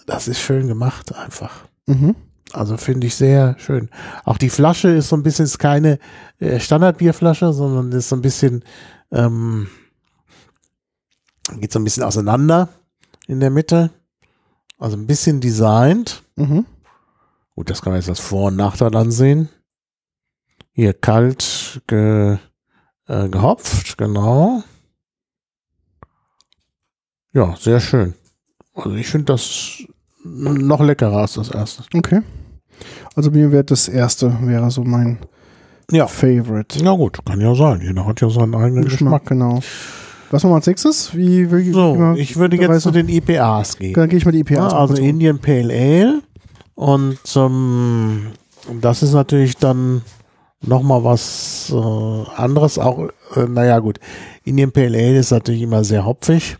[0.07, 1.63] Das ist schön gemacht einfach.
[1.88, 2.15] Mhm.
[2.53, 3.89] Also finde ich sehr schön.
[4.25, 5.99] Auch die Flasche ist so ein bisschen, ist keine
[6.39, 8.63] äh, Standardbierflasche, sondern ist so ein bisschen,
[9.12, 9.67] ähm,
[11.60, 12.69] geht so ein bisschen auseinander
[13.27, 13.91] in der Mitte.
[14.77, 16.23] Also ein bisschen designt.
[16.36, 16.65] Mhm.
[17.55, 19.49] Gut, das kann man jetzt als Vor- und Nachteil ansehen.
[20.73, 22.37] Hier kalt ge,
[23.07, 24.63] äh, gehopft, genau.
[27.33, 28.13] Ja, sehr schön.
[28.73, 29.83] Also ich finde das
[30.23, 31.83] noch leckerer als das erste.
[31.93, 32.21] Okay.
[33.15, 35.19] Also mir wäre das erste, wäre so mein
[35.91, 36.07] Ja.
[36.07, 36.79] Favorite.
[36.83, 37.81] Ja gut, kann ja sein.
[37.81, 39.25] Jeder hat ja seinen eigenen Geschmack, Geschmack.
[39.25, 39.59] genau.
[40.31, 41.13] Was machen wir als nächstes?
[41.15, 43.93] Wie, wie, So, ich würde jetzt zu den IPAs gehen.
[43.93, 46.21] Dann gehe ich mal die IPA Ja, also Indian Pale Ale.
[46.82, 48.32] Und ähm,
[48.82, 50.02] das ist natürlich dann
[50.62, 51.76] nochmal was äh,
[52.36, 52.80] anderes.
[52.80, 54.00] Auch, äh, naja gut,
[54.46, 56.58] Indian Pale Ale ist natürlich immer sehr hopfig.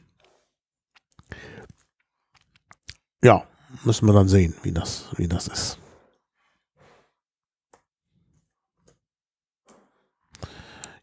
[3.24, 3.46] Ja,
[3.84, 5.80] müssen wir dann sehen, wie das, wie das ist.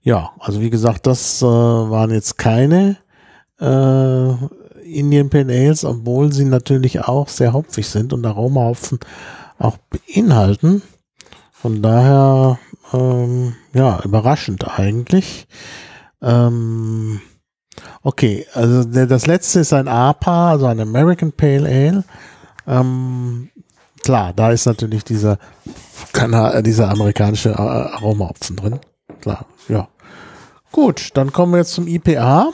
[0.00, 2.98] Ja, also wie gesagt, das äh, waren jetzt keine
[3.58, 4.34] äh,
[4.94, 8.98] Indian Pale Ales, obwohl sie natürlich auch sehr hopfig sind und Aromahopfen
[9.58, 10.82] auch beinhalten.
[11.52, 12.58] Von daher,
[12.92, 15.48] ähm, ja, überraschend eigentlich.
[16.22, 17.20] Ähm,
[18.02, 22.04] okay, also der, das letzte ist ein APA, also ein American Pale Ale.
[22.66, 23.50] Ähm,
[24.02, 25.38] klar, da ist natürlich dieser,
[26.12, 28.80] Kana äh, dieser amerikanische äh, Aromahopfen drin.
[29.20, 29.88] Klar, ja.
[30.70, 32.50] Gut, dann kommen wir jetzt zum IPA.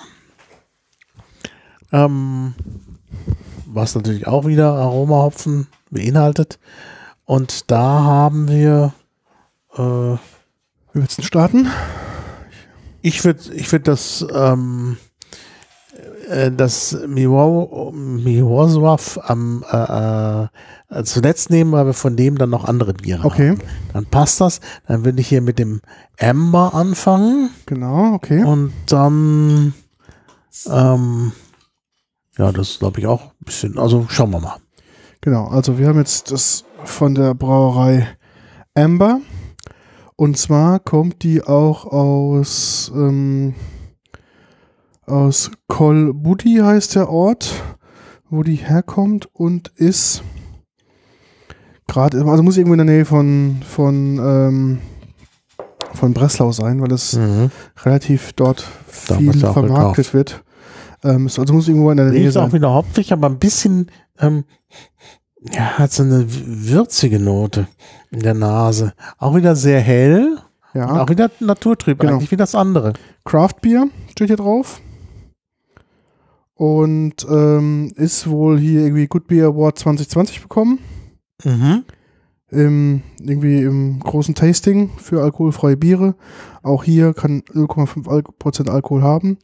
[1.95, 2.55] Ähm,
[3.67, 6.59] was natürlich auch wieder Aromahopfen beinhaltet.
[7.25, 8.93] Und da haben wir,
[9.77, 10.19] äh, Wie
[10.93, 11.69] willst du starten?
[13.01, 14.97] ich würde ich würd das, ähm,
[16.29, 20.49] äh, das Miwoswaf am äh, äh,
[21.05, 23.51] zuletzt nehmen, weil wir von dem dann noch andere Biere Okay.
[23.51, 23.61] haben.
[23.93, 24.61] Dann passt das.
[24.87, 25.81] Dann würde ich hier mit dem
[26.21, 27.51] Amber anfangen.
[27.67, 28.45] Genau, okay.
[28.45, 29.75] Und dann,
[30.71, 31.33] ähm,
[32.39, 34.57] ja, das glaube ich auch ein bisschen, also schauen wir mal.
[35.21, 38.07] Genau, also wir haben jetzt das von der Brauerei
[38.75, 39.21] Amber.
[40.17, 43.55] Und zwar kommt die auch aus, ähm,
[45.07, 47.53] aus Kolbudi heißt der Ort,
[48.31, 50.23] wo die herkommt und ist
[51.89, 54.79] gerade, also muss irgendwo in der Nähe von, von, ähm,
[55.95, 57.51] von Breslau sein, weil es Mhm.
[57.85, 60.44] relativ dort viel vermarktet wird.
[61.05, 62.53] Ähm, also muss irgendwo in der Nähe ist auch sein.
[62.55, 64.45] wieder hopfig, aber ein bisschen, ähm,
[65.53, 67.69] ja, hat so eine würzige Note
[68.11, 68.95] in der Nase.
[69.19, 70.39] Auch wieder sehr hell,
[70.73, 72.15] und Ja, auch wieder naturtrüb, Genau.
[72.15, 72.95] eigentlich wie das andere.
[73.25, 74.81] Craft Beer steht hier drauf.
[76.55, 80.79] Und ähm, ist wohl hier irgendwie Good Beer Award 2020 bekommen.
[81.45, 81.85] Mhm.
[82.51, 86.15] Im, irgendwie im großen Tasting für alkoholfreie Biere.
[86.63, 89.39] Auch hier kann 0,5 Al Prozent Alkohol haben.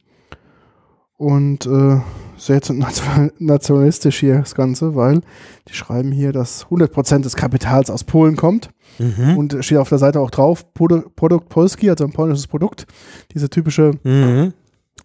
[1.21, 2.01] Und äh,
[2.39, 5.21] sehr nation- nationalistisch hier das Ganze, weil
[5.69, 8.71] die schreiben hier, dass 100% des Kapitals aus Polen kommt.
[8.99, 9.37] Mhm.
[9.37, 12.87] Und steht auf der Seite auch drauf, Produ Produkt Polski, also ein polnisches Produkt.
[13.35, 14.55] Diese typische Mhm.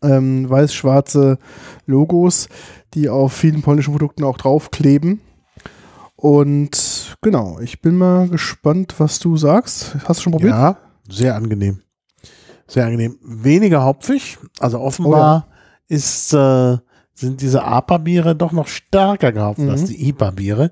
[0.03, 1.37] ähm, weiß-schwarze
[1.85, 2.47] Logos,
[2.93, 5.19] die auf vielen polnischen Produkten auch draufkleben.
[6.15, 9.97] Und genau, ich bin mal gespannt, was du sagst.
[10.05, 10.51] Hast du schon probiert?
[10.53, 10.77] Ja,
[11.09, 11.81] sehr angenehm.
[12.67, 13.17] Sehr angenehm.
[13.21, 15.47] Weniger hopfig, also offenbar
[15.87, 16.77] ist, äh,
[17.13, 19.69] sind diese APA-Biere doch noch stärker gehopft Mhm.
[19.69, 20.71] als die IPA-Biere.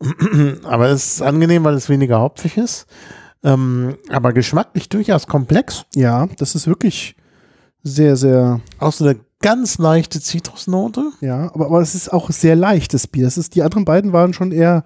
[0.64, 2.86] aber es ist angenehm, weil es weniger hopfig ist.
[3.42, 5.84] Ähm, aber geschmacklich durchaus komplex.
[5.94, 7.16] Ja, das ist wirklich
[7.82, 11.12] sehr, sehr, Auch so eine ganz leichte Zitrusnote.
[11.20, 13.24] ja, aber, aber es ist auch sehr leichtes Bier.
[13.24, 14.84] Das ist, die anderen beiden waren schon eher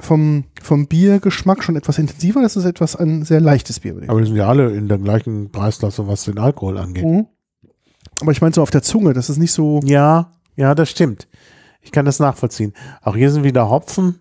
[0.00, 2.40] vom, vom Biergeschmack schon etwas intensiver.
[2.40, 4.00] Das ist etwas ein sehr leichtes Bier.
[4.08, 7.04] Aber die sind ja alle in der gleichen Preisklasse, was den Alkohol angeht.
[7.04, 7.26] Mhm.
[8.20, 11.28] Aber ich meine so auf der Zunge, das ist nicht so, Ja, ja, das stimmt.
[11.80, 12.74] Ich kann das nachvollziehen.
[13.02, 14.20] Auch hier sind wieder Hopfen,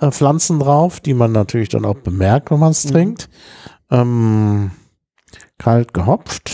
[0.00, 2.90] äh, Pflanzen drauf, die man natürlich dann auch bemerkt, wenn man es Mhm.
[2.90, 3.28] trinkt.
[3.90, 4.70] Ähm,
[5.58, 6.50] kalt gehopft.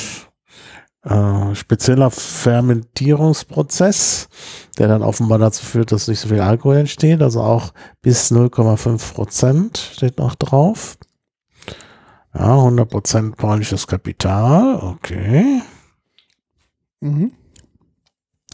[1.03, 4.29] Äh, spezieller Fermentierungsprozess,
[4.79, 7.23] der dann offenbar dazu führt, dass nicht so viel Alkohol entsteht.
[7.23, 7.73] Also auch
[8.03, 10.99] bis 0,5 Prozent steht noch drauf.
[12.35, 14.77] Ja, 100 Prozent polnisches Kapital.
[14.77, 15.63] Okay.
[17.01, 17.33] Mhm.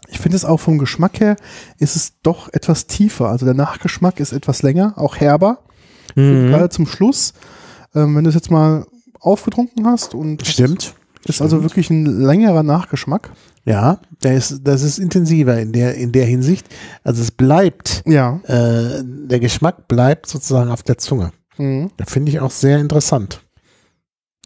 [0.09, 1.35] Ich finde es auch vom Geschmack her
[1.79, 3.29] ist es doch etwas tiefer.
[3.29, 5.59] Also der Nachgeschmack ist etwas länger, auch herber.
[6.15, 6.49] Mhm.
[6.49, 7.33] Gerade zum Schluss,
[7.93, 8.85] ähm, wenn du es jetzt mal
[9.19, 10.93] aufgetrunken hast und Stimmt.
[11.25, 11.63] ist also Stimmt.
[11.71, 13.31] wirklich ein längerer Nachgeschmack.
[13.65, 16.67] Ja, der ist, das ist intensiver in der, in der Hinsicht.
[17.03, 18.39] Also es bleibt, Ja.
[18.45, 21.33] äh, der Geschmack bleibt sozusagen auf der Zunge.
[21.57, 21.91] Mhm.
[21.97, 23.41] Da finde ich auch sehr interessant.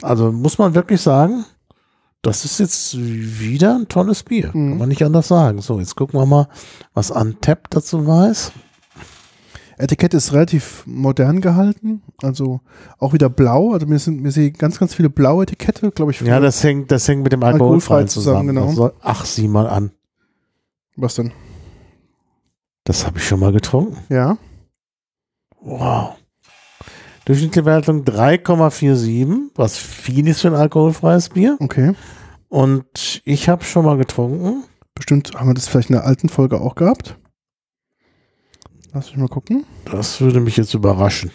[0.02, 1.46] Also muss man wirklich sagen,
[2.22, 4.48] das ist jetzt wieder ein tolles Bier.
[4.54, 4.70] Mhm.
[4.70, 5.62] Kann man nicht anders sagen.
[5.62, 6.48] So, jetzt gucken wir mal,
[6.94, 8.52] was Untap dazu weiß.
[9.78, 12.62] Etikett ist relativ modern gehalten, also
[13.00, 13.74] auch wieder blau.
[13.74, 16.22] Also mir sind mir sehen ganz, ganz viele blaue Etikette, glaube ich.
[16.22, 18.50] Ja, das hängt, das hängt mit dem Alkoholfrei Alkoholfreien zusammen.
[18.50, 18.72] zusammen, genau.
[18.74, 19.92] Soll, ach, sieh mal an.
[20.96, 21.32] was denn?
[22.84, 23.98] Das habe ich schon mal getrunken.
[24.10, 24.38] Ja.
[25.60, 26.16] Wow.
[27.26, 31.58] Durchschnittliche Wertung 3,47, was viel ist für ein alkoholfreies Bier.
[31.60, 31.94] Okay.
[32.50, 34.64] Und ich habe schon mal getrunken.
[34.96, 37.18] Bestimmt haben wir das vielleicht in der alten Folge auch gehabt.
[38.92, 39.66] Lass mich mal gucken.
[39.86, 41.32] Das würde mich jetzt überraschen.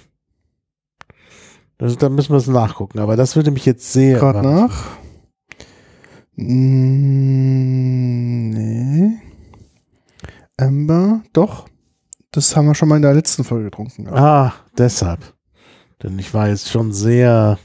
[1.79, 2.99] Das, da müssen wir es nachgucken.
[2.99, 4.99] Aber das würde mich jetzt sehr Gerade nach.
[6.37, 7.61] Mm,
[8.51, 9.13] nee.
[10.59, 11.69] Amber, doch.
[12.31, 14.09] Das haben wir schon mal in der letzten Folge getrunken.
[14.09, 15.36] Ah, deshalb.
[16.03, 17.59] Denn ich war jetzt schon sehr,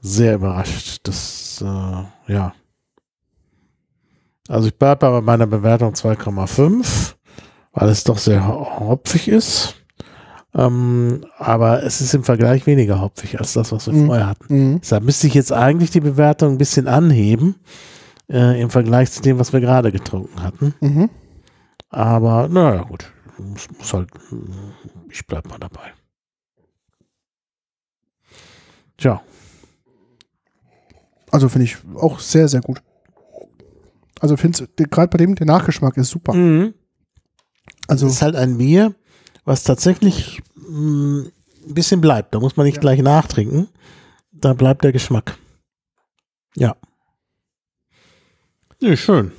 [0.00, 1.00] sehr überrascht.
[1.04, 2.54] Das, äh, ja.
[4.48, 7.14] Also ich bleibe bei meiner Bewertung 2,5,
[7.72, 9.76] weil es doch sehr ho- hopfig ist.
[10.54, 14.06] Ähm, aber es ist im Vergleich weniger hopfig als das, was wir Mhm.
[14.06, 14.72] vorher hatten.
[14.72, 14.80] Mhm.
[14.82, 17.54] Deshalb müsste ich jetzt eigentlich die Bewertung ein bisschen anheben
[18.28, 20.74] äh, im Vergleich zu dem, was wir gerade getrunken hatten.
[20.80, 21.08] Mhm.
[21.88, 23.10] Aber naja, gut.
[23.38, 24.10] Muss, muss halt,
[25.10, 25.92] ich bleib mal dabei.
[28.98, 29.22] Tja,
[31.30, 32.82] Also finde ich auch sehr, sehr gut.
[34.20, 36.34] Also finde es, gerade bei dem, der Nachgeschmack ist super.
[36.34, 36.74] mhm.
[37.88, 38.94] Also, es ist halt ein Bier,
[39.44, 41.24] was tatsächlich mh,
[41.66, 42.34] ein bisschen bleibt.
[42.34, 42.80] Da muss man nicht Ja.
[42.80, 43.68] gleich nachtrinken.
[44.30, 45.36] Da bleibt der Geschmack.
[46.56, 46.76] Ja.
[48.80, 49.32] Ja, schön.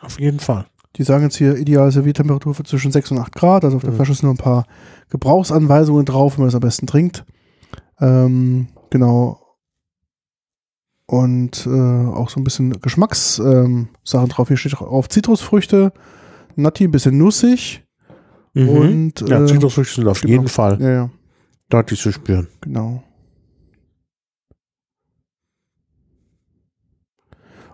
[0.00, 0.66] Auf jeden Fall.
[0.96, 3.64] die sagen jetzt hier ideale Serviertemperatur für zwischen 6 und 8 Grad.
[3.64, 3.96] Also auf der Mhm.
[3.96, 4.66] Flasche sind nur ein paar
[5.08, 7.24] Gebrauchsanweisungen drauf, wie man das am besten trinkt.
[8.00, 9.56] Ähm, genau.
[11.06, 14.48] Und äh, auch so ein bisschen Geschmackssachen ähm, drauf.
[14.48, 15.92] Hier steht drauf Zitrusfrüchte,
[16.56, 17.84] Nutty, ein bisschen nussig
[18.54, 18.68] Mhm.
[18.68, 20.32] Und ja, äh, Zitrusfrüchte sind auf genau.
[20.32, 21.10] jeden Fall ja, ja,
[21.68, 22.48] deutlich zu spüren.
[22.60, 23.02] genau.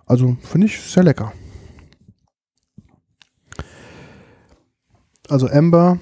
[0.05, 1.33] Also finde ich sehr lecker.
[5.27, 5.99] Also Amber,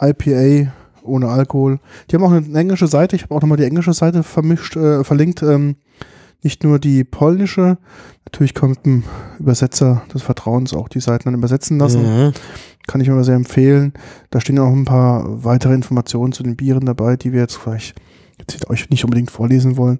[0.00, 1.80] IPA ohne Alkohol.
[2.10, 3.16] Die haben auch eine englische Seite.
[3.16, 5.42] Ich habe auch nochmal die englische Seite vermischt, äh, verlinkt.
[5.42, 5.76] Ähm,
[6.42, 7.78] nicht nur die polnische.
[8.24, 9.04] Natürlich mit dem
[9.38, 12.02] Übersetzer des Vertrauens auch die Seiten dann übersetzen lassen.
[12.02, 12.32] Mhm.
[12.86, 13.92] Kann ich immer sehr empfehlen.
[14.30, 17.94] Da stehen auch ein paar weitere Informationen zu den Bieren dabei, die wir jetzt vielleicht
[18.38, 19.98] jetzt euch nicht unbedingt vorlesen wollen.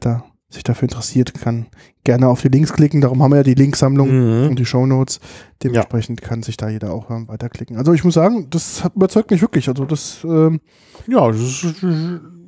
[0.00, 0.24] Da
[0.56, 1.66] sich dafür interessiert, kann
[2.04, 3.00] gerne auf die Links klicken.
[3.00, 4.08] Darum haben wir ja die Linksammlung
[4.42, 4.48] Mhm.
[4.50, 5.20] und die Shownotes.
[5.62, 7.76] Dementsprechend kann sich da jeder auch ähm, weiterklicken.
[7.76, 9.68] Also ich muss sagen, das überzeugt mich wirklich.
[9.68, 10.60] Also das ähm,
[11.06, 11.76] Ja, das ist,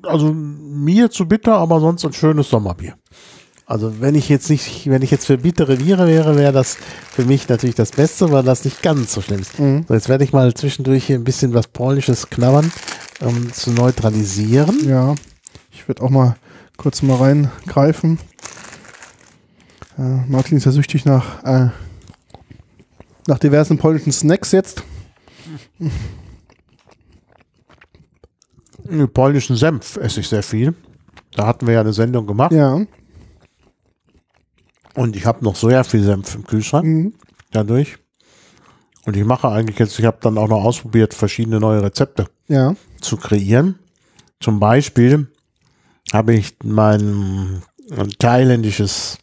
[0.03, 2.94] also mir zu bitter, aber sonst ein schönes Sommerbier.
[3.66, 6.79] Also wenn ich jetzt nicht, wenn ich jetzt für bittere Biere wäre, wäre das
[7.12, 9.59] für mich natürlich das Beste, weil das nicht ganz so schlimm ist.
[9.59, 9.85] Mhm.
[9.87, 12.73] So, jetzt werde ich mal zwischendurch hier ein bisschen was Polnisches knabbern,
[13.21, 14.88] um zu neutralisieren.
[14.88, 15.14] ja,
[15.71, 16.37] ich werde auch mal
[16.78, 18.18] kurz mal reingreifen.
[19.98, 21.68] Äh, Martin ist ja süchtig nach äh,
[23.26, 24.82] nach diversen polnischen Snacks jetzt.
[28.84, 30.74] Den polnischen Senf esse ich sehr viel.
[31.32, 32.80] Da hatten wir ja eine Sendung gemacht Ja.
[34.94, 37.12] und ich habe noch sehr viel Senf im Kühlschrank Mhm.
[37.50, 37.98] dadurch.
[39.04, 42.28] Und ich mache eigentlich jetzt, ich habe dann auch noch ausprobiert, verschiedene neue Rezepte.
[42.48, 42.74] Ja.
[43.02, 43.78] zu kreieren.
[44.40, 45.28] Zum Beispiel
[46.12, 47.62] habe ich mein
[48.18, 49.18] thailändisches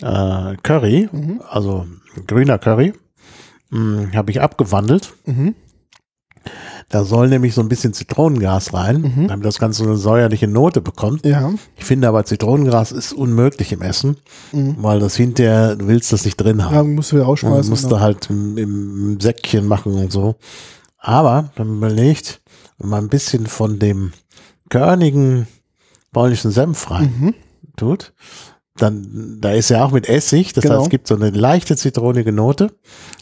[0.00, 1.08] äh, Curry,
[1.48, 1.86] also
[2.26, 2.92] grüner Curry,
[3.70, 5.12] mh, habe ich abgewandelt.
[5.26, 5.54] Mhm.
[6.88, 11.24] Da soll nämlich so ein bisschen Zitronengas rein, damit das Ganze eine säuerliche Note bekommt.
[11.24, 11.52] Ja.
[11.76, 14.16] Ich finde aber Zitronengras ist unmöglich im Essen,
[14.52, 16.74] weil das hinterher, du willst das nicht drin haben.
[16.74, 17.70] Ja, musst du wieder Und rausschmeißen.
[17.70, 17.96] musst genau.
[17.96, 20.34] du halt im, im Säckchen machen und so.
[20.98, 22.40] Aber dann überlegt,
[22.78, 24.12] wenn man ein bisschen von dem
[24.68, 25.46] körnigen
[26.12, 27.34] polnischen Senf rein Mhm.
[27.76, 28.12] tut,
[28.76, 30.76] dann, da ist ja auch mit Essig, das Genau.
[30.76, 32.74] heißt, es gibt so eine leichte zitronige Note,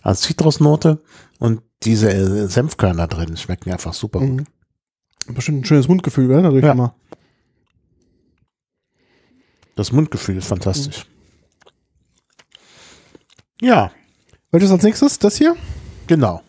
[0.02, 1.02] als Zitrusnote
[1.38, 4.28] und diese äh, Senfkörner drin schmecken einfach super gut.
[5.28, 5.34] Mhm.
[5.34, 6.72] Bestimmt ein schönes Mundgefühl, wäre dadurch Ja.
[6.72, 6.94] immer.
[9.76, 11.06] Das Mundgefühl ist fantastisch.
[13.60, 13.90] Ja,
[14.52, 15.18] Welches als nächstes?
[15.18, 15.54] Das hier?
[16.08, 16.42] genau.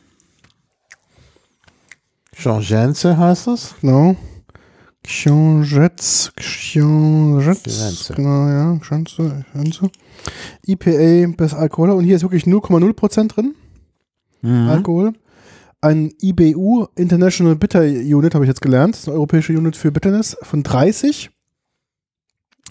[2.33, 3.75] Changense heißt das.
[3.81, 4.15] Genau.
[5.03, 9.87] Książec, Książec, genau, ja, Książce, Książce.
[10.67, 13.53] IPA bis Alkohol und hier ist wirklich 0,0% drin,
[14.43, 14.69] Mhm.
[14.69, 15.13] Alkohol.
[15.81, 19.91] Ein IBU, International Bitter Unit, habe ich jetzt gelernt, das ist eine europäische Unit für
[19.91, 21.29] Bitterness von 30.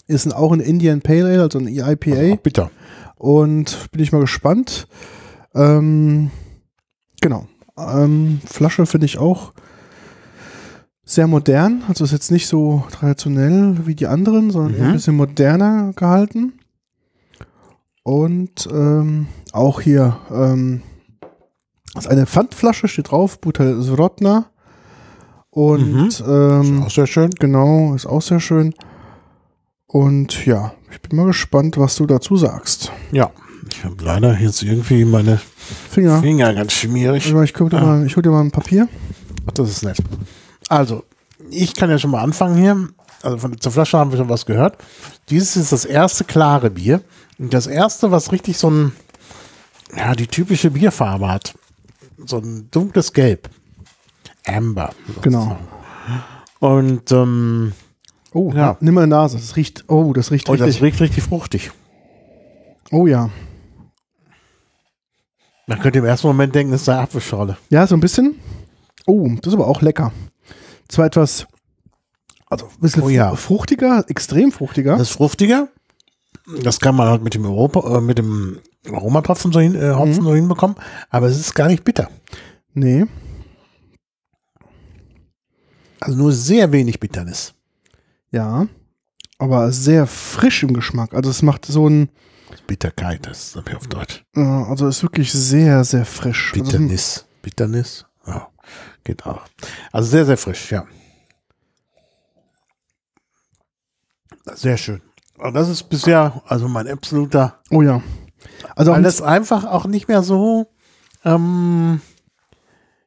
[0.07, 2.33] Ist ein, auch ein Indian Pale Ale, also ein IPA.
[2.33, 2.71] Auch bitter.
[3.15, 4.87] Und bin ich mal gespannt.
[5.53, 6.31] Ähm,
[7.21, 7.47] genau.
[7.77, 9.53] Ähm, Flasche finde ich auch
[11.13, 11.83] sehr modern.
[11.87, 14.93] Also ist jetzt nicht so traditionell wie die anderen, sondern eher ein Mhm.
[14.93, 16.53] bisschen moderner gehalten.
[18.03, 20.81] Und ähm, auch hier ähm,
[21.97, 24.45] ist eine Pfandflasche, steht drauf, Butel Zwrotna.
[25.49, 27.29] Und ähm, Auch sehr schön.
[27.31, 28.73] genau, ist auch sehr schön.
[29.85, 32.91] Und ja, ich bin mal gespannt, was du dazu sagst.
[33.11, 33.29] Ja.
[33.69, 35.39] Ich habe leider jetzt irgendwie meine
[35.89, 36.19] Finger.
[36.21, 37.31] Finger ganz schmierig.
[37.33, 38.87] Mal, Ich, guck dir mal, ich hol dir mal ein Papier.
[39.47, 39.97] Ach, das ist nett.
[40.71, 41.03] Also,
[41.49, 42.87] ich kann ja schon mal anfangen hier.
[43.23, 44.77] Also von zur Flasche haben wir schon was gehört.
[45.29, 47.01] Dieses ist das erste klare Bier.
[47.37, 48.93] Und das erste, was richtig so ein,
[49.95, 51.53] ja, die typische Bierfarbe hat.
[52.25, 53.49] So ein dunkles Gelb.
[54.47, 54.91] Amber.
[55.21, 55.57] Genau.
[56.59, 57.73] Und ähm,
[58.33, 58.77] Oh, Ja.
[58.79, 59.37] nimm mal eine Nase.
[59.37, 60.83] Das riecht, oh, das riecht oh, das richtig.
[60.83, 61.71] riecht richtig fruchtig.
[62.91, 63.29] oh ja.
[65.67, 67.57] Man könnte im ersten Moment denken, es sei Apfelschorle.
[67.69, 68.35] Ja, so ein bisschen.
[69.05, 70.13] Oh, das ist aber auch lecker.
[70.91, 71.47] Zwar etwas,
[72.47, 73.33] also ein bisschen Oh ja.
[73.35, 74.97] fruchtiger, extrem fruchtiger.
[74.97, 75.69] Das ist fruchtiger.
[76.63, 78.59] Das kann man halt mit dem Europa, äh, mit dem
[78.91, 80.75] Aromatropfen so hin, äh, Hopfen so hinbekommen.
[81.09, 82.09] Aber es ist gar nicht bitter.
[82.73, 83.05] nee.
[85.99, 87.53] Also nur sehr wenig Bitternis.
[88.31, 88.67] Ja.
[89.37, 91.13] Aber sehr frisch im Geschmack.
[91.13, 92.09] Also es macht so ein,
[92.67, 94.23] Bitterkeit, das ist auf Deutsch.
[94.35, 96.53] äh, also ist wirklich sehr, sehr frisch.
[96.53, 98.05] Also ist ein- Bitternis.
[99.03, 99.41] Geht auch.
[99.91, 100.85] Also sehr, sehr frisch, ja.
[104.53, 105.01] Sehr schön.
[105.37, 108.01] Und das ist bisher, also mein absoluter, oh ja.
[108.75, 110.67] Also weil das einfach auch nicht mehr so,
[111.23, 112.01] ähm,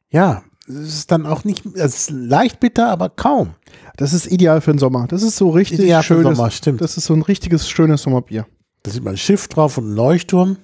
[0.09, 3.55] ja, es ist dann auch nicht, es ist leicht bitter, aber kaum.
[3.97, 5.07] das ist ideal für den Sommer.
[5.07, 6.37] Das ist so richtig Ideal für schönes.
[6.37, 6.81] Sommer, stimmt.
[6.81, 8.47] Das ist so ein richtiges, schönes Sommerbier.
[8.83, 10.57] Da sieht man ein Schiff drauf und ein Leuchtturm.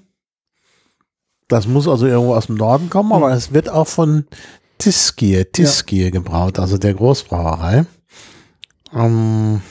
[1.48, 4.26] Das muss also irgendwo aus dem Norden kommen, aber es wird auch von
[4.82, 7.86] Tiskier, Tiskier gebraut, also der Großbrauerei.
[8.94, 9.62] Ähm,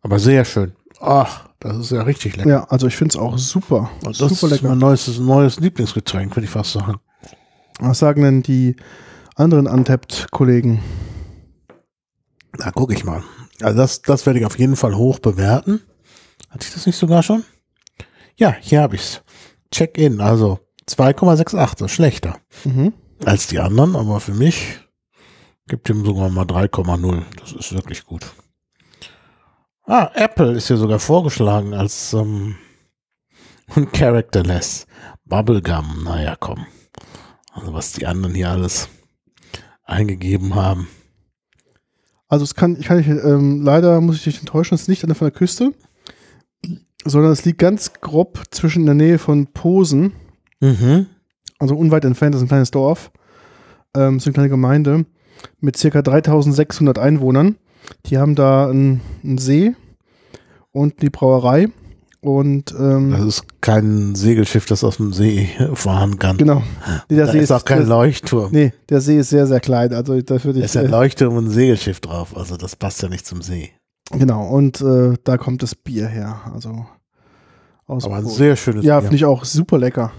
[0.00, 0.72] aber sehr schön.
[1.00, 2.48] Ach, das ist ja richtig lecker.
[2.48, 3.90] Ja, also ich finde es auch super.
[4.02, 4.68] das super ist lecker.
[4.68, 7.00] mein neues, neues Lieblingsgetränk, würde ich fast sagen.
[7.80, 8.76] Was sagen denn die
[9.34, 10.80] anderen Untapped-Kollegen?
[12.58, 13.22] Da gucke ich mal.
[13.60, 15.80] Also das, das werde ich auf jeden Fall hoch bewerten.
[16.50, 17.44] Hatte ich das nicht sogar schon?
[18.36, 19.22] Ja, hier habe ich's.
[19.70, 20.58] Check-in, also
[20.88, 22.92] 2,68, das ist schlechter Mhm.
[23.26, 24.80] Als die anderen, aber für mich
[25.66, 27.22] gibt ihm sogar mal 3,0.
[27.40, 28.32] Das ist wirklich gut.
[29.84, 32.56] Ah, Apple ist hier sogar vorgeschlagen als ähm,
[33.92, 34.86] Characterless.
[35.24, 36.66] Bubblegum, naja, komm.
[37.52, 38.88] Also was die anderen hier alles
[39.84, 40.88] eingegeben haben.
[42.28, 45.04] Also es kann, ich kann nicht, ähm, leider muss ich dich enttäuschen, es ist nicht
[45.04, 45.72] an der, von der Küste,
[47.04, 50.12] sondern es liegt ganz grob zwischen der Nähe von Posen,
[50.62, 51.06] Mhm.
[51.62, 53.10] Also unweit entfernt, ist ein kleines Dorf,
[53.96, 55.06] ähm, so eine kleine Gemeinde
[55.60, 57.56] mit circa 3600 Einwohnern.
[58.06, 59.74] Die haben da einen, einen See
[60.72, 61.68] und die Brauerei
[62.20, 66.36] und ähm, Das ist kein Segelschiff, das auf dem See fahren kann.
[66.36, 66.62] genau.
[67.08, 68.52] Nee, der da See ist auch kein der, Leuchtturm.
[68.52, 69.92] Nee, der See ist sehr, sehr klein.
[69.92, 70.66] Also da würde ich.
[70.66, 72.36] ist ein Äh, Leuchtturm und ein Segelschiff drauf.
[72.36, 73.70] Also das passt ja nicht zum See.
[74.12, 76.40] genau, und äh, da kommt das Bier her.
[76.54, 76.86] Also
[77.86, 79.02] aus Aber ein sehr schönes Ja, Bier.
[79.08, 80.12] finde ich auch super lecker.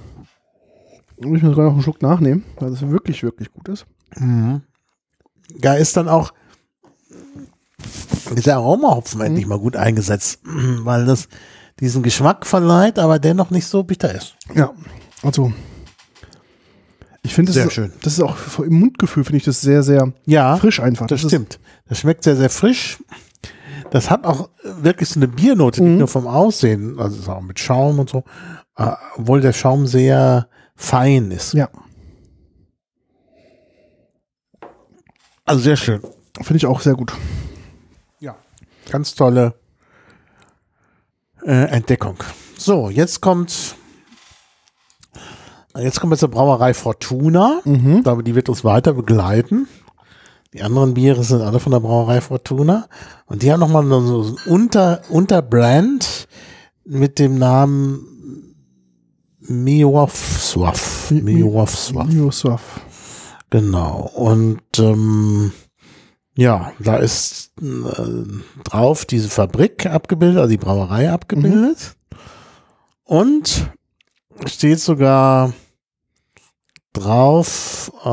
[1.21, 3.85] Muss ich mir sogar noch einen Schluck nachnehmen, weil das wirklich, wirklich gut ist.
[4.17, 4.61] Mhm.
[5.59, 6.33] Da ist dann auch
[8.35, 9.25] dieser Aromahopfen Mhm.
[9.27, 11.27] endlich mal gut eingesetzt, weil das
[11.79, 14.35] diesen Geschmack verleiht, aber dennoch nicht so bitter ist.
[14.53, 14.71] Ja,
[15.21, 15.51] also
[17.23, 17.93] ich finde, das, Sehr ist- schön.
[18.01, 21.07] das ist auch im Mundgefühl, finde ich das sehr, sehr Ja, frisch einfach.
[21.07, 21.59] das ist- stimmt.
[21.87, 22.99] Das schmeckt sehr, sehr frisch.
[23.91, 25.89] Das hat auch wirklich so eine Biernote, Mhm.
[25.91, 28.23] nicht nur vom Aussehen, also auch mit Schaum und so,
[28.77, 31.53] äh, obwohl der Schaum sehr fein ist.
[31.53, 31.69] Ja,
[35.45, 36.01] Also sehr schön.
[36.37, 37.13] finde ich auch sehr gut.
[38.19, 38.35] Ja.
[38.89, 39.55] Ganz tolle
[41.45, 42.15] äh, Entdeckung.
[42.57, 43.75] So, jetzt kommt
[45.75, 47.59] jetzt kommt jetzt die Brauerei Fortuna.
[47.65, 47.97] Mhm.
[47.97, 49.67] Ich glaube, die wird uns weiter begleiten.
[50.53, 52.87] Die anderen Biere sind alle von der Brauerei Fortuna.
[53.25, 56.27] Und die haben nochmal so ein Unter, Unterbrand
[56.85, 58.12] mit dem Namen
[59.47, 61.11] Miowswaff.
[61.11, 62.07] Miowswaff.
[62.07, 62.81] Mioswaff.
[63.49, 64.11] Genau.
[64.15, 65.51] Und ähm,
[66.35, 68.23] ja, da ist äh,
[68.63, 71.95] drauf diese Fabrik abgebildet, also die Brauerei abgebildet.
[73.03, 73.69] Und
[74.47, 75.53] steht sogar
[76.93, 78.07] drauf, äh,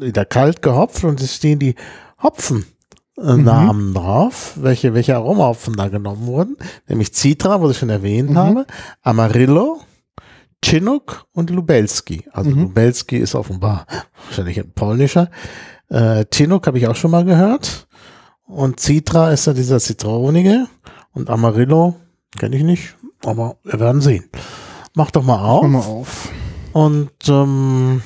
[0.00, 1.74] wieder kalt gehopft und es stehen die
[2.22, 6.56] Hopfen-Namen drauf, welche, welche Aromahopfen da genommen wurden.
[6.86, 8.38] Nämlich Citra, was ich schon erwähnt Mhm.
[8.38, 8.66] habe,
[9.02, 9.80] Amarillo,
[10.64, 12.24] Chinook und Lubelski.
[12.32, 12.62] Also Mhm.
[12.62, 13.86] Lubelski ist offenbar
[14.26, 15.30] wahrscheinlich ein polnischer.
[15.88, 17.86] Äh, Chinook habe ich auch schon mal gehört.
[18.44, 20.66] Und Citra ist ja dieser zitronige.
[21.12, 21.96] Und Amarillo
[22.38, 24.28] kenne ich nicht, aber wir werden sehen.
[24.94, 25.62] Mach doch mal auf.
[25.66, 26.28] Mach mal auf.
[26.72, 28.02] Und ähm,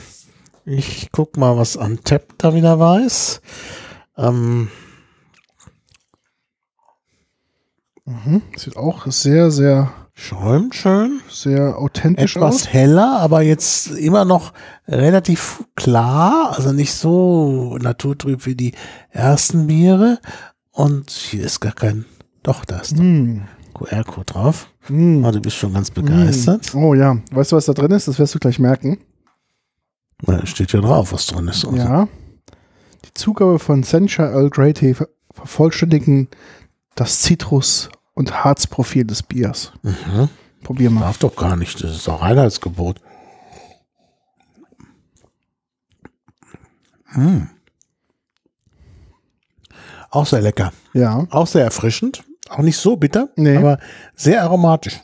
[0.65, 3.41] ich guck mal, was Antep da wieder weiß.
[4.17, 4.69] Ähm,
[8.05, 8.43] Mhm.
[8.57, 9.93] Sieht auch sehr, sehr,
[10.23, 11.21] schäumt schön.
[11.29, 12.69] sehr authentisch Etwas aus.
[12.73, 14.53] heller, aber jetzt immer noch
[14.89, 16.53] relativ klar.
[16.57, 18.73] Also nicht so naturtrüb wie die
[19.11, 20.19] ersten Biere.
[20.71, 22.05] Und hier ist gar kein.
[22.43, 23.43] Doch, da ist Mm.
[23.75, 24.69] QR-Code drauf.
[24.89, 25.25] Mm.
[25.25, 26.75] Ah, du bist schon ganz begeistert.
[26.75, 28.09] Oh ja, weißt du, was da drin ist?
[28.09, 28.99] Das wirst du gleich merken.
[30.25, 31.65] Da steht ja drauf, was drin ist.
[31.65, 32.09] Also, Ja.
[33.05, 36.29] Die Zugabe von Sencha Earl Grey Tea ver- vervollständigen
[36.95, 37.89] das Zitrus-
[38.23, 39.73] und Harzprofil des Biers.
[39.83, 40.29] Mhm.
[40.63, 41.01] Probier mal.
[41.01, 41.83] Darf doch gar nicht.
[41.83, 43.01] Das ist doch Reinheitsgebot.
[47.15, 47.43] Mm.
[50.11, 50.73] Auch sehr lecker.
[50.93, 51.27] Ja.
[51.31, 52.23] Auch sehr erfrischend.
[52.49, 53.57] Auch nicht so bitter, Nee.
[53.57, 53.79] aber
[54.15, 55.01] sehr aromatisch.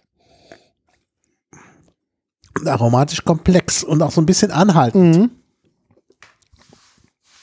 [2.59, 5.17] Und Aromatisch komplex und auch so ein bisschen anhaltend.
[5.17, 5.31] Mhm.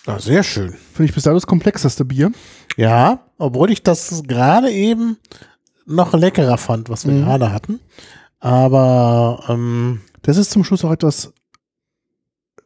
[0.07, 0.71] Ja, sehr schön.
[0.93, 2.31] Finde ich bisher das komplexeste Bier.
[2.77, 5.17] Ja, obwohl ich das gerade eben
[5.85, 7.25] noch leckerer fand, was wir Mhm.
[7.25, 7.79] gerade hatten.
[8.39, 11.31] Aber ähm, Das ist zum Schluss auch etwas,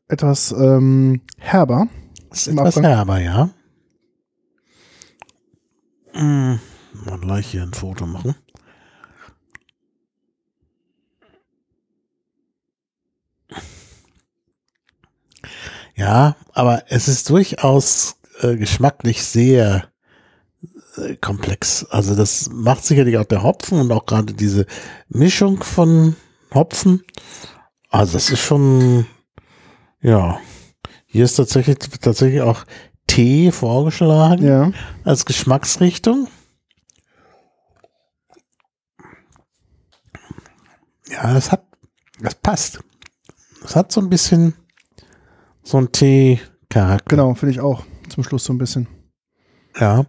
[0.08, 1.88] etwas ähm, herber.
[2.32, 2.92] ist etwas Abgang.
[2.94, 3.50] herber, ja.
[6.14, 6.60] Mm,
[7.06, 8.36] Mal gleich hier ein Foto machen.
[15.96, 19.89] Ja, aber es ist durchaus äh, geschmacklich sehr
[21.00, 21.86] äh, komplex.
[21.86, 24.66] Also das macht sicherlich auch der Hopfen und auch gerade diese
[25.08, 26.16] Mischung von
[26.54, 27.04] Hopfen.
[27.90, 29.06] Also das ist schon,
[30.02, 30.40] ja,
[31.06, 32.66] Hier ist tatsächlich, tatsächlich auch
[33.08, 34.72] Tee vorgeschlagen Ja.
[35.04, 36.28] als Geschmacksrichtung.
[41.10, 41.66] Ja, das hat,
[42.22, 42.80] das passt.
[43.62, 44.54] Das hat so ein bisschen
[45.64, 47.16] so ein Tee-Charakter.
[47.16, 47.84] Genau, finde ich auch.
[48.10, 48.88] Zum Schluss so ein bisschen.
[49.80, 50.06] Ja.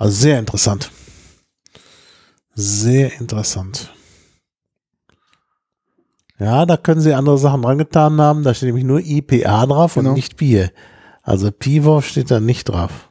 [0.00, 0.90] Also sehr interessant.
[2.54, 3.92] Sehr interessant.
[6.38, 8.42] Ja, da können sie andere Sachen dran getan haben.
[8.42, 10.08] Da steht nämlich nur IPA drauf Genau.
[10.08, 10.72] und nicht Bier.
[11.20, 13.10] Also Pivo steht da nicht drauf.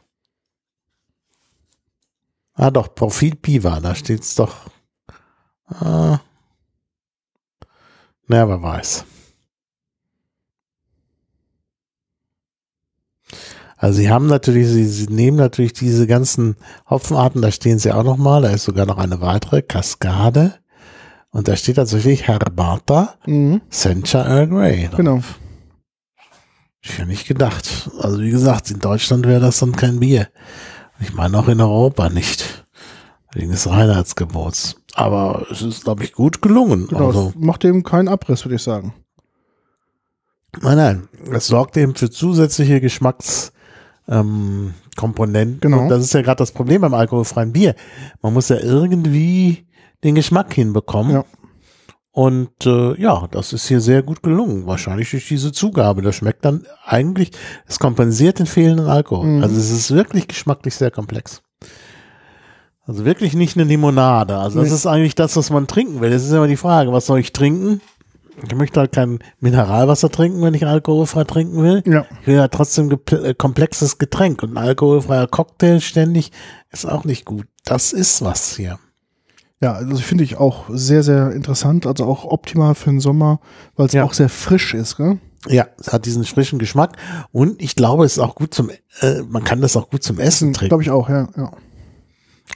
[2.55, 4.55] Ah, doch, Profil Piva, da steht's doch.
[5.67, 6.19] Ah.
[8.25, 9.05] Na, wer weiß.
[13.81, 16.57] Also sie haben natürlich, sie, sie nehmen natürlich diese ganzen
[16.89, 20.55] Hopfenarten, da stehen sie auch noch mal, da ist sogar noch eine weitere, Kaskade.
[21.31, 23.61] Und da steht tatsächlich Herbata Mhm.
[23.69, 24.87] Sencha Earl Grey.
[24.87, 24.97] drauf.
[24.97, 25.19] Genau.
[26.81, 27.89] Ich hätte nicht gedacht.
[27.99, 30.27] Also wie gesagt, in Deutschland wäre das dann kein Bier.
[30.99, 32.65] Ich meine auch in Europa nicht.
[33.33, 34.75] Wegen des Reinheitsgebots.
[34.95, 36.87] Aber es ist, glaube ich, gut gelungen.
[36.87, 37.07] genau.
[37.07, 38.93] Also, es Macht dem keinen Abriss, würde ich sagen.
[40.61, 41.07] nein, nein.
[41.31, 43.51] Es sorgt eben für zusätzliche Geschmacks,
[44.09, 45.59] ähm, Komponenten.
[45.61, 45.83] Genau.
[45.83, 47.75] Und das ist ja gerade das Problem beim alkoholfreien Bier.
[48.21, 49.65] Man muss ja irgendwie
[50.03, 51.13] den Geschmack hinbekommen.
[51.13, 51.25] Ja.
[52.11, 54.65] Und äh, ja, das ist hier sehr gut gelungen.
[54.65, 56.01] Wahrscheinlich durch diese Zugabe.
[56.01, 57.31] Das schmeckt dann eigentlich,
[57.67, 59.27] es kompensiert den fehlenden Alkohol.
[59.27, 59.43] Mhm.
[59.43, 61.41] Also es ist wirklich geschmacklich sehr komplex.
[62.85, 64.37] Also wirklich nicht eine Limonade.
[64.37, 64.75] Also das Nee.
[64.75, 66.09] ist eigentlich das, was man trinken will.
[66.09, 67.81] Das ist immer die Frage, was soll ich trinken?
[68.47, 71.83] Ich möchte halt kein Mineralwasser trinken, wenn ich alkoholfrei trinken will.
[71.85, 72.05] Ja.
[72.21, 76.31] Ich will ja trotzdem gepl- äh, komplexes Getränk und ein alkoholfreier Cocktail ständig
[76.71, 77.47] ist auch nicht gut.
[77.65, 78.79] Das ist was hier.
[79.61, 81.85] Ja, also finde ich auch sehr, sehr interessant.
[81.85, 83.41] Also auch optimal für den Sommer,
[83.75, 84.03] weil es Ja.
[84.05, 85.19] auch sehr frisch ist, gell?
[85.47, 86.97] Ja, es hat diesen frischen Geschmack
[87.31, 88.69] und ich glaube, es ist auch gut zum,
[89.01, 90.69] äh, man kann das auch gut zum Essen trinken.
[90.69, 91.27] Glaube ich auch, ja.
[91.37, 91.51] ja.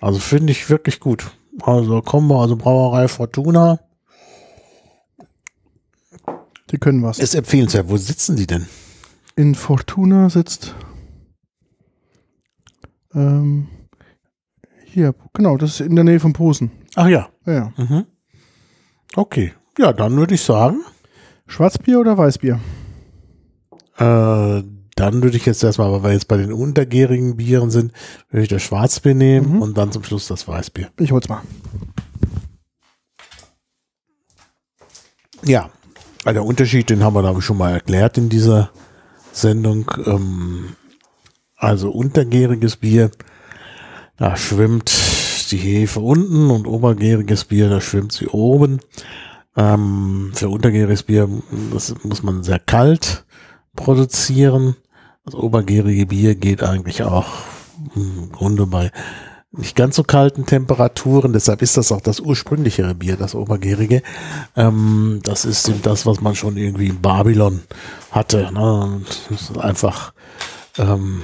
[0.01, 1.31] Also finde ich wirklich gut.
[1.61, 3.79] Also Combo, also Brauerei Fortuna
[6.73, 7.19] Die können was.
[7.19, 7.87] ist empfehlenswert.
[7.87, 8.67] Wo sitzen die denn?
[9.35, 10.75] In Fortuna sitzt
[13.15, 13.67] ähm,
[14.85, 16.71] hier, genau, das ist in der Nähe von Posen.
[16.95, 17.29] Ach ja.
[17.45, 17.71] Ja.
[17.77, 18.05] Mhm.
[19.15, 19.53] Okay.
[19.77, 20.81] Ja, dann würde ich sagen,
[21.47, 22.59] Schwarzbier oder Weißbier?
[23.97, 24.63] äh,
[24.95, 27.91] dann würde ich jetzt erstmal, weil wir jetzt bei den untergärigen Bieren sind,
[28.29, 29.61] würde ich das Schwarzbier nehmen Mhm.
[29.61, 30.91] und dann zum Schluss das Weißbier.
[30.99, 31.41] Ich hol's mal.
[35.43, 35.69] Ja,
[36.25, 38.71] also der Unterschied, den haben wir, glaube ich, schon mal erklärt in dieser
[39.31, 39.91] Sendung.
[40.05, 40.75] Ähm,
[41.55, 43.11] also untergäriges Bier,
[44.17, 44.91] da schwimmt
[45.51, 48.79] die Hefe unten und obergäriges Bier, da schwimmt sie oben.
[49.55, 51.27] Ähm, für untergäriges Bier
[52.03, 53.25] muss man sehr kalt
[53.75, 54.75] produzieren.
[55.25, 57.27] Das obergärige Bier geht eigentlich auch
[57.95, 58.91] im Grunde bei
[59.55, 61.31] nicht ganz so kalten Temperaturen.
[61.31, 64.01] Deshalb ist das auch das ursprünglichere Bier, das obergärige.
[64.55, 67.61] Ähm, das ist das, was man schon irgendwie in Babylon
[68.11, 68.51] hatte.
[68.51, 69.01] Ne?
[69.29, 70.13] Das ist einfach
[70.77, 71.21] ähm,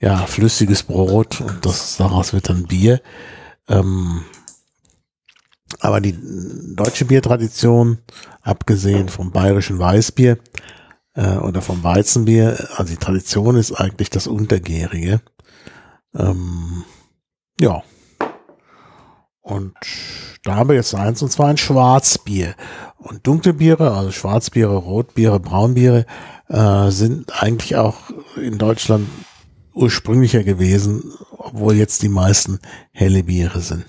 [0.00, 3.00] ja flüssiges Brot und das daraus wird dann Bier.
[3.68, 4.22] Ähm,
[5.80, 6.16] aber die
[6.74, 7.98] deutsche Biertradition,
[8.42, 10.38] abgesehen vom bayerischen Weißbier
[11.14, 15.20] äh, oder vom Weizenbier, also die Tradition ist eigentlich das Untergärige.
[16.14, 16.84] Ähm,
[17.60, 17.82] ja.
[19.40, 19.74] Und
[20.44, 22.54] da haben wir jetzt eins, und zwar ein Schwarzbier.
[22.98, 26.04] Und dunkle Biere, also Schwarzbiere, Rotbiere, Braunbiere,
[26.48, 29.08] äh, sind eigentlich auch in Deutschland
[29.72, 32.58] ursprünglicher gewesen, obwohl jetzt die meisten
[32.92, 33.86] helle Biere sind.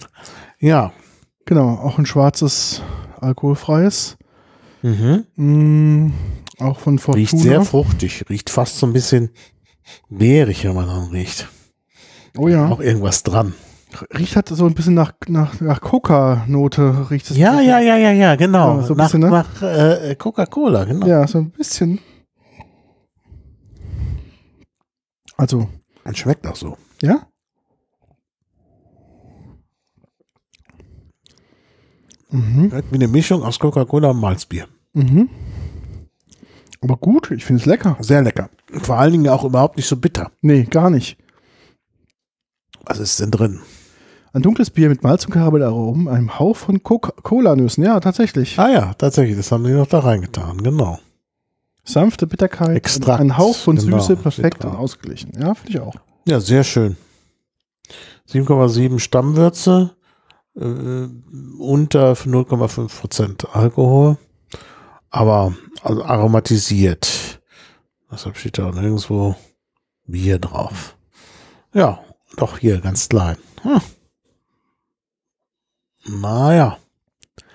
[0.60, 0.94] Ja.
[1.46, 2.82] Genau, auch ein schwarzes,
[3.20, 4.18] alkoholfreies.
[4.82, 5.26] Mhm.
[5.36, 6.14] Mm,
[6.60, 7.18] auch von Fortuna.
[7.18, 9.32] Riecht sehr fruchtig, riecht fast so ein bisschen
[10.10, 11.50] beerig, wenn man dann riecht.
[12.38, 12.68] Oh ja.
[12.68, 13.54] Auch irgendwas dran.
[14.16, 17.38] Riecht halt so ein bisschen nach, nach, nach Coca-Note, riecht es.
[17.38, 18.78] Ja, ja, ja, ja, ja, genau.
[18.78, 19.30] Ja, so ein nach bisschen, ne?
[19.30, 21.08] nach äh, Coca-Cola, genau.
[21.08, 22.00] Ja, so ein bisschen.
[25.38, 25.68] Also,
[26.04, 26.78] Und schmeckt auch so.
[27.02, 27.26] ja?
[32.30, 32.72] Mhm.
[32.92, 34.68] Wie eine Mischung aus Coca-Cola und Malzbier.
[34.94, 35.30] Mhm.
[36.82, 37.98] Aber gut, ich finde es lecker.
[38.00, 38.50] Sehr lecker.
[38.84, 40.32] Vor allen Dingen auch überhaupt nicht so bitter.
[40.42, 41.18] Nee, gar nicht.
[42.90, 43.60] Was ist denn drin?
[44.34, 47.84] Ein dunkles Bier mit Malz und Karamellaromen, einem Hauch von Coca-Cola-Nüssen.
[47.84, 48.60] Ja, tatsächlich.
[48.60, 51.00] Ah ja, tatsächlich, das haben die noch da reingetan, genau.
[51.84, 55.32] Sanfte Bitterkeit, Extrakt, ein Hauch von genau, Süße, perfekt und ausgeglichen.
[55.40, 55.96] Ja, finde ich auch.
[56.26, 56.98] Ja, sehr schön.
[58.28, 59.96] 7,7 Stammwürze,
[60.56, 61.08] äh,
[61.60, 64.18] unter 0,5 Prozent Alkohol.
[65.10, 67.42] Aber also aromatisiert.
[68.12, 69.36] Deshalb steht da nirgendwo
[70.06, 70.96] Bier drauf.
[71.74, 72.00] Ja,
[72.42, 73.38] doch hier ganz klein.
[73.64, 73.82] Hm.
[76.22, 76.78] Naja,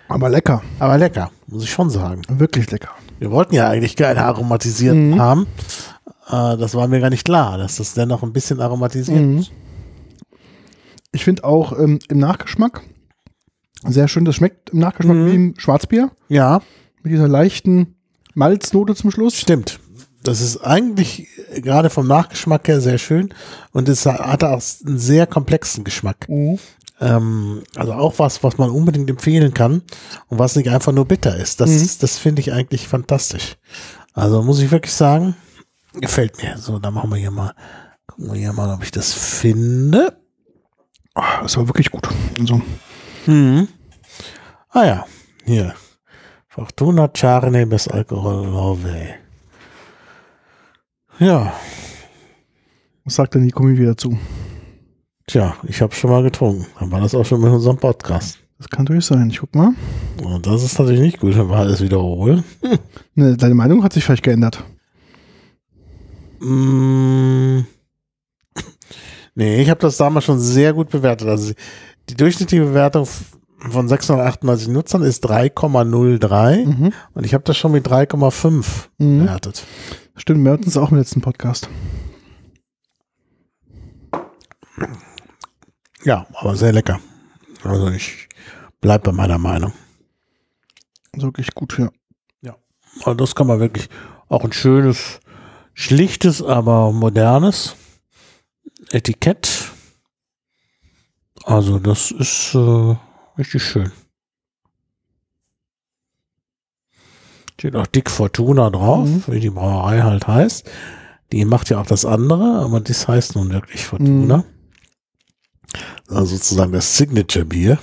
[0.09, 0.63] Aber lecker.
[0.79, 2.23] aber lecker, muss ich schon sagen.
[2.29, 2.91] Wirklich lecker.
[3.19, 5.21] Wir wollten ja eigentlich keine aromatisierten Mhm.
[5.21, 5.47] haben.
[6.29, 9.39] Äh, das war mir gar nicht klar, dass das dennoch ein bisschen aromatisiert Mhm.
[9.39, 9.53] ist.
[11.13, 12.83] Ich finde auch ähm, im Nachgeschmack
[13.87, 15.27] sehr schön, das schmeckt im Nachgeschmack Mhm.
[15.27, 16.11] wie im Schwarzbier.
[16.29, 16.61] Ja,
[17.03, 17.97] Mit dieser leichten
[18.35, 19.37] Malznote zum Schluss.
[19.39, 19.79] stimmt.
[20.25, 23.33] Das ist eigentlich gerade vom Nachgeschmack her sehr schön
[23.73, 26.29] und es hat auch einen sehr komplexen Geschmack.
[26.29, 26.59] Mhm.
[27.01, 29.83] Ähm, also auch was, was man unbedingt empfehlen kann
[30.29, 31.61] und was nicht einfach nur bitter ist.
[31.61, 31.91] Das, Mhm.
[32.01, 33.57] das finde ich eigentlich fantastisch.
[34.15, 35.35] Also muss ich wirklich sagen,
[36.01, 36.57] gefällt mir.
[36.59, 37.53] So, dann machen wir hier mal,
[38.07, 40.17] gucken wir hier mal, ob ich das finde.
[41.15, 42.09] Ah, das war wirklich gut.
[42.41, 42.63] Also,
[43.27, 43.69] Mhm.
[44.71, 45.07] Ah ja,
[45.45, 45.75] hier.
[46.49, 49.15] Fortuna Charne bis Alkohol Love.
[51.19, 51.53] Ja,
[53.05, 54.19] was sagt denn die Kommi wieder zu?
[55.27, 56.67] tja, ich habe schon mal getrunken.
[56.79, 58.39] Dann war das auch schon mit unserem Podcast.
[58.59, 59.29] Das kann natürlich sein.
[59.31, 59.71] Ich guck mal.
[60.23, 62.45] Und das ist natürlich nicht gut, wenn wir alles wiederholen.
[63.15, 64.63] Ne, deine Meinung hat sich vielleicht geändert.
[66.41, 67.61] Mm.
[69.37, 71.27] Nee, ich habe das damals schon sehr gut bewertet.
[71.27, 71.55] Also
[72.09, 73.05] die durchschnittliche Bewertung
[73.71, 76.93] von 698 Nutzern ist 3,03 Mhm.
[77.15, 79.21] und ich habe das schon mit 3,5 Mhm.
[79.25, 79.65] bewertet.
[80.17, 81.69] Stimmt, wir hatten es auch im letzten Podcast.
[86.05, 87.01] Ja, aber sehr lecker.
[87.63, 88.29] Also ich
[88.81, 89.73] bleib bei meiner Meinung.
[91.13, 91.91] Wirklich gut, ja.
[92.99, 93.89] Also das kann man wirklich
[94.29, 95.21] auch ein schönes,
[95.75, 97.77] schlichtes, aber modernes
[98.91, 99.71] Etikett.
[101.45, 102.97] Also das ist äh,
[103.37, 103.93] richtig schön.
[107.59, 109.23] Steht auch dick Fortuna drauf, Mhm.
[109.29, 110.69] wie die Brauerei halt heißt.
[111.33, 114.45] Die macht ja auch das andere, aber das heißt nun wirklich Fortuna.
[116.09, 117.79] Also sozusagen das Signature-Bier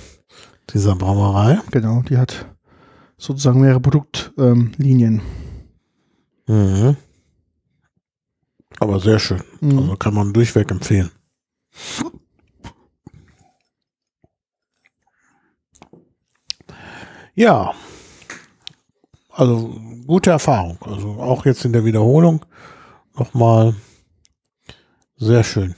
[0.72, 1.58] dieser Brauerei.
[1.70, 2.46] Genau, die hat
[3.18, 5.20] sozusagen mehrere Produktlinien.
[6.48, 6.82] Ähm.
[6.88, 6.96] Mhm.
[8.78, 9.42] Aber sehr schön.
[9.60, 9.78] Mhm.
[9.78, 11.10] Also kann man durchweg empfehlen.
[17.34, 17.74] Ja.
[19.34, 19.74] Also
[20.06, 20.78] gute Erfahrung.
[20.82, 22.44] Also auch jetzt in der Wiederholung
[23.18, 23.74] nochmal
[25.16, 25.74] sehr schön.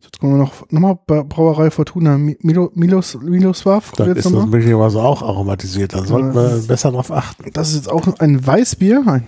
[0.00, 3.92] Jetzt kommen wir noch nochmal Bra- Brauerei Fortuna Mi- Milo, Milos, Miloslav.
[3.96, 5.92] Dann Jetzt ist das möglicherweise auch aromatisiert.
[5.94, 7.50] Da sollten wir besser drauf achten.
[7.52, 9.02] Das ist jetzt auch ein Weißbier.
[9.06, 9.24] Ein,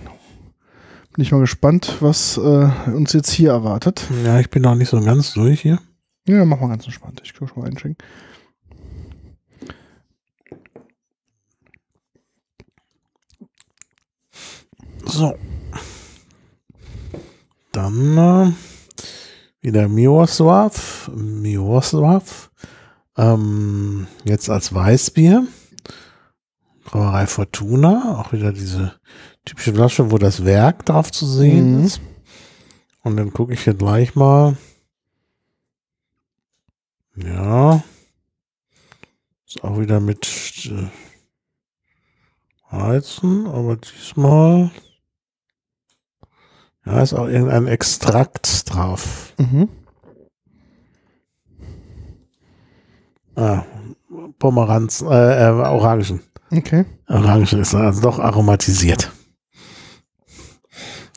[1.13, 4.07] bin ich mal gespannt, was äh, uns jetzt hier erwartet.
[4.25, 5.79] Ja, ich bin noch nicht so ganz durch hier.
[6.27, 7.21] Ja, machen wir ganz entspannt.
[7.23, 8.03] Ich kann schon mal einschenken.
[15.05, 15.33] So.
[17.71, 18.51] Dann äh,
[19.61, 21.09] wieder Miroslav.
[21.15, 22.51] Miroslav.
[23.17, 25.45] Ähm, jetzt als Weißbier.
[26.85, 28.19] Brauerei Fortuna.
[28.19, 28.99] Auch wieder diese
[29.45, 31.85] typische Flasche, wo das Werk drauf zu sehen Mhm.
[31.85, 32.01] ist.
[33.03, 34.57] Und dann gucke ich hier gleich mal.
[37.15, 37.83] Ja.
[39.45, 40.27] Ist auch wieder mit
[40.71, 40.89] äh,
[42.71, 44.71] Heizen, aber diesmal.
[46.85, 49.33] Ja, ist auch irgendein Extrakt drauf.
[49.37, 49.69] Mhm.
[53.35, 53.63] Ah,
[54.39, 56.21] Pomeranz, äh, äh, Orangen.
[56.51, 56.85] Okay.
[57.07, 59.11] Orangen ist also doch aromatisiert.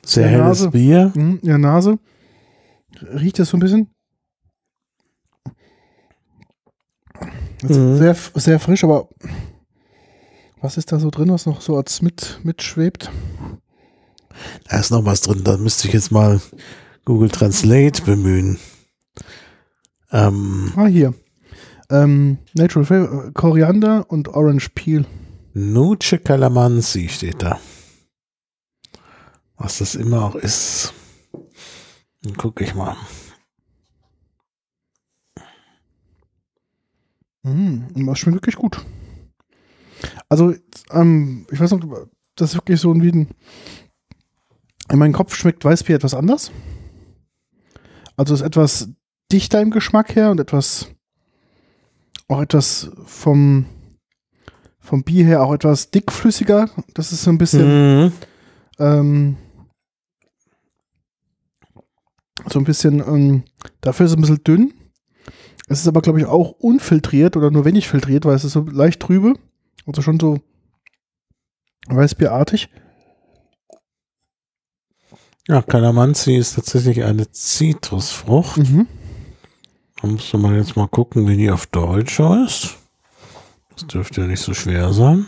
[0.05, 0.71] Sehr Der helles Nase.
[0.71, 1.13] Bier.
[1.15, 1.41] Mhm.
[1.43, 1.99] Ja, Nase.
[3.01, 3.91] Riecht das so ein bisschen?
[7.63, 7.97] Mhm.
[7.97, 9.09] Sehr, sehr frisch, aber
[10.61, 13.11] was ist da so drin, was noch so als mit, mitschwebt?
[14.69, 16.41] Da ist noch was drin, da müsste ich jetzt mal
[17.05, 18.59] Google Translate bemühen.
[20.11, 21.15] Ähm, Ah, hier.
[21.91, 25.05] Ähm, Natural Flavor, Koriander und Orange Peel.
[25.53, 27.61] Nuce Calamansi steht da.
[29.57, 30.93] Was das immer auch ist.
[32.23, 32.97] Dann gucke ich mal.
[37.43, 38.85] Mm, das schmeckt wirklich gut.
[40.29, 40.55] Also,
[40.91, 43.29] ähm, ich weiß noch, das ist wirklich so ein wie ein.
[44.91, 46.51] In meinem Kopf schmeckt Weißbier etwas anders.
[48.17, 48.91] Also ist etwas
[49.33, 50.89] dichter im Geschmack her und etwas
[52.29, 53.67] auch etwas vom
[54.79, 56.69] vom Bier her auch etwas dickflüssiger.
[56.93, 58.13] Das ist so ein bisschen Mhm.
[58.79, 59.37] ähm,
[62.51, 63.45] so ein bisschen ähm,
[63.81, 64.75] dafür ist es ein bisschen dünn.
[65.69, 68.61] Es ist aber glaube ich auch unfiltriert oder nur wenig filtriert, weil es ist so
[68.61, 69.35] leicht trübe.
[69.87, 70.41] Also schon so
[71.87, 72.69] Weißbierartig.
[75.47, 78.57] Ja, Calamansi ist tatsächlich eine Zitrusfrucht.
[78.57, 78.87] Mhm.
[80.01, 82.77] Da musste man jetzt mal gucken, wie die auf Deutsch heißt.
[83.75, 85.27] Das dürfte ja nicht so schwer sein.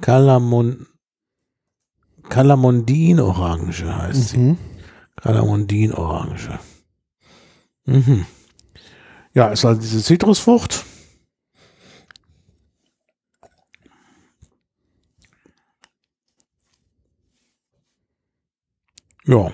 [0.00, 0.86] Calamon
[2.28, 4.38] Calamondin-Orange heißt sie.
[4.38, 4.58] Mhm.
[5.16, 6.58] Calamondin-Orange.
[7.86, 8.24] Mhm.
[9.34, 10.84] Ja, ist halt diese Zitrusfrucht.
[19.30, 19.52] Ja.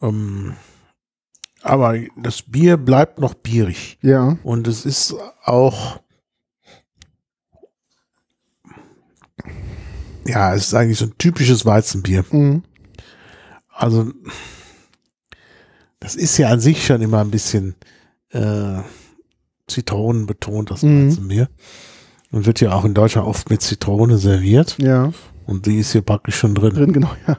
[0.00, 0.54] Ähm,
[1.62, 3.98] aber das Bier bleibt noch bierig.
[4.02, 4.38] Ja.
[4.44, 5.14] Und es ist
[5.44, 6.00] auch.
[10.26, 12.24] Ja, es ist eigentlich so ein typisches Weizenbier.
[12.30, 12.62] Mhm.
[13.68, 14.12] Also,
[16.00, 17.74] das ist ja an sich schon immer ein bisschen
[18.30, 18.80] äh,
[19.66, 21.08] Zitronen betont, das Mhm.
[21.10, 21.48] Weizenbier.
[22.32, 24.76] Und wird ja auch in Deutschland oft mit Zitrone serviert.
[24.78, 25.12] Ja.
[25.46, 26.74] Und die ist hier praktisch schon drin.
[26.74, 27.38] Drin, genau, ja.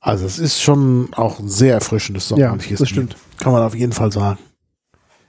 [0.00, 3.16] Also, es ist schon auch ein sehr erfrischendes Ja, sommerliches das stimmt.
[3.38, 4.38] Kann man auf jeden Fall sagen.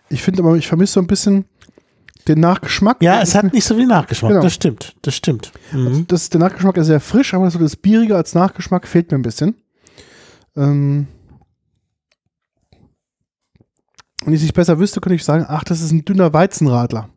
[0.09, 1.45] Ich finde aber, ich vermisse so ein bisschen
[2.27, 3.01] den Nachgeschmack.
[3.01, 4.31] Ja, es hat nicht so viel Nachgeschmack.
[4.31, 4.43] Genau.
[4.43, 4.95] Das stimmt.
[5.01, 5.51] Das stimmt.
[5.71, 6.05] Mhm.
[6.07, 9.23] Das, der Nachgeschmack ist sehr frisch, aber so das Bierige als Nachgeschmack fehlt mir ein
[9.23, 9.55] bisschen.
[10.55, 11.07] Ähm,
[14.23, 17.09] wenn ich es nicht besser wüsste, könnte ich sagen, ach, das ist ein dünner Weizenradler.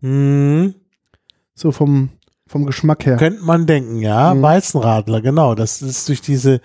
[0.00, 0.74] Mhm.
[1.54, 2.10] So vom,
[2.46, 3.16] vom Geschmack her.
[3.16, 4.34] Könnte man denken, ja.
[4.34, 4.42] Mhm.
[4.42, 5.54] Weizenradler, genau.
[5.54, 6.60] Das ist durch diese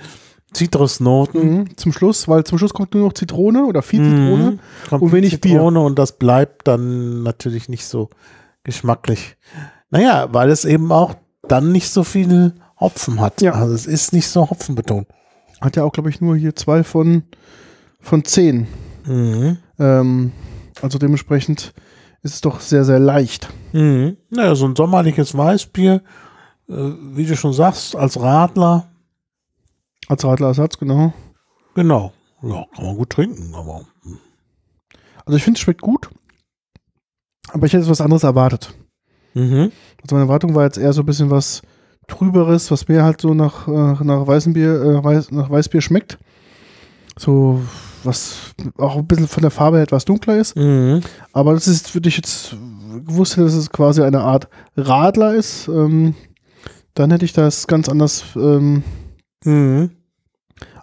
[0.54, 1.58] Zitrusnoten.
[1.58, 4.52] Mhm, zum Schluss, weil zum Schluss kommt nur noch Zitrone oder viel Zitrone.
[4.52, 4.60] Mhm.
[4.90, 5.54] Kommt und wenig Bier.
[5.54, 8.10] Zitrone und das bleibt dann natürlich nicht so
[8.64, 9.38] geschmacklich.
[9.90, 11.16] Naja, weil es eben auch
[11.48, 13.42] dann nicht so viel Hopfen hat.
[13.42, 13.54] Ja.
[13.54, 15.08] Also es ist nicht so hopfenbetont.
[15.62, 17.24] Hat ja auch, glaube ich, nur hier zwei von,
[18.00, 18.68] von zehn.
[19.06, 19.58] Mhm.
[19.80, 20.32] Ähm,
[20.82, 21.74] also dementsprechend
[22.24, 23.50] ist es doch sehr, sehr leicht.
[23.74, 24.18] Mhm.
[24.30, 26.02] Naja, so ein sommerliches Weißbier,
[26.70, 26.74] äh,
[27.14, 28.88] wie du schon sagst, als Radler,
[30.08, 31.14] Als Radlerersatz, genau.
[31.76, 32.12] genau.
[32.44, 33.86] Ja, kann man gut trinken, aber
[35.26, 36.10] Also ich finde, es schmeckt gut.
[37.54, 38.74] Aber ich hätte was anderes erwartet.
[39.34, 39.72] mhm.
[40.02, 41.62] Also meine Erwartung war jetzt eher so ein bisschen was
[42.08, 46.18] Trüberes, was mir halt so nach, äh, nach weißem Bier, äh, Weiß, nach Weißbier schmeckt.
[47.22, 47.62] So
[48.04, 50.56] was auch ein bisschen von der Farbe her etwas dunkler ist.
[50.56, 51.02] Mhm.
[51.34, 52.56] Aber das ist, würde ich jetzt
[53.06, 56.16] gewusst hätte, dass es quasi eine Art Radler ist, ähm,
[56.96, 58.82] dann hätte ich das ganz anders ähm,
[59.46, 59.92] Mhm.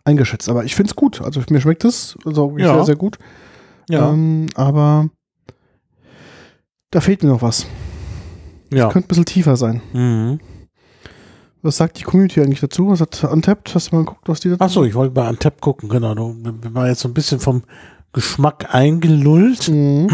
[0.05, 0.49] eingeschätzt.
[0.49, 1.21] Aber ich finde es gut.
[1.21, 2.75] Also mir schmeckt es also Ja.
[2.77, 3.19] sehr, sehr gut.
[3.91, 4.11] Ja.
[4.11, 5.09] Ähm, aber
[6.93, 7.67] da fehlt mir noch was.
[8.73, 8.89] ja.
[8.91, 9.83] Könnte ein bisschen tiefer sein.
[9.93, 10.39] Mhm.
[11.63, 12.89] Was sagt die Community eigentlich dazu?
[12.89, 13.75] Was hat Untapped?
[13.75, 16.15] Hast du mal geguckt, was die dazu Ach so, ich wollte bei Antep gucken, genau.
[16.15, 17.63] Du wir waren jetzt so ein bisschen vom
[18.13, 20.09] Geschmack eingelullt Mhm.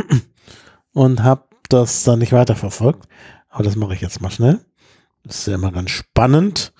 [0.92, 3.06] und habe das dann nicht weiterverfolgt.
[3.50, 4.60] Aber das mache ich jetzt mal schnell.
[5.22, 6.72] Das ist ja immer ganz spannend.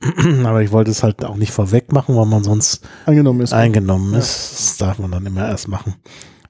[0.44, 3.52] Aber ich wollte es halt auch nicht vorweg machen, weil man sonst Angenommen ist.
[3.52, 4.18] eingenommen Ja.
[4.18, 4.52] ist.
[4.52, 5.94] Das darf man dann immer erst machen,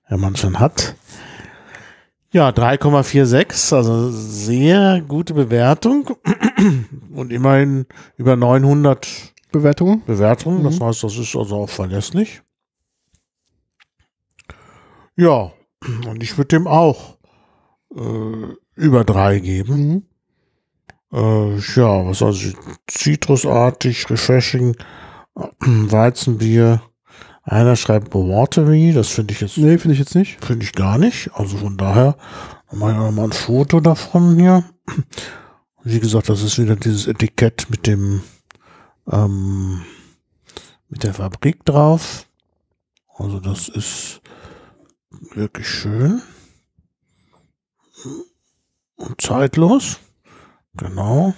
[0.08, 0.94] wenn man schon hat.
[2.32, 6.10] Ja, 3,46, also sehr gute Bewertung.
[7.12, 10.04] Und immerhin über 900 Bewertungen.
[10.06, 10.62] Bewertungen.
[10.62, 10.84] Das Mhm.
[10.84, 12.42] heißt, das ist also auch verlässlich.
[15.16, 15.52] Ja,
[16.06, 17.18] und ich würde dem auch
[17.94, 19.76] äh, über drei geben.
[19.76, 20.02] Mhm.
[21.12, 22.52] Äh, ja, was also
[22.86, 24.76] zitrusartig, refreshing,
[25.34, 26.80] Weizenbier.
[27.42, 30.44] Einer schreibt Watery, das finde ich jetzt Nee, finde ich jetzt nicht.
[30.44, 31.30] finde ich gar nicht.
[31.34, 32.16] Also von daher
[32.70, 34.64] mache ich auch mal ein Foto davon hier.
[35.82, 38.22] Wie gesagt, das ist wieder dieses Etikett mit dem
[39.10, 39.82] ähm,
[40.88, 42.26] mit der Fabrik drauf.
[43.16, 44.20] Also das ist
[45.34, 46.20] wirklich schön
[48.96, 49.98] und zeitlos.
[50.74, 51.34] Genau.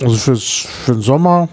[0.00, 0.44] Also fürs,
[0.84, 1.48] für den Sommer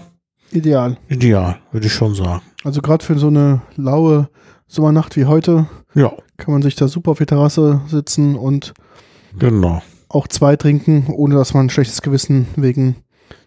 [0.50, 0.98] Ideal.
[1.08, 2.42] ideal, würde ich schon sagen.
[2.64, 4.30] Also gerade für so eine laue
[4.66, 8.72] Sommernacht wie heute Ja, kann man sich da super auf die Terrasse sitzen und
[9.38, 9.82] genau.
[10.08, 12.96] auch zwei trinken, ohne dass man ein schlechtes Gewissen wegen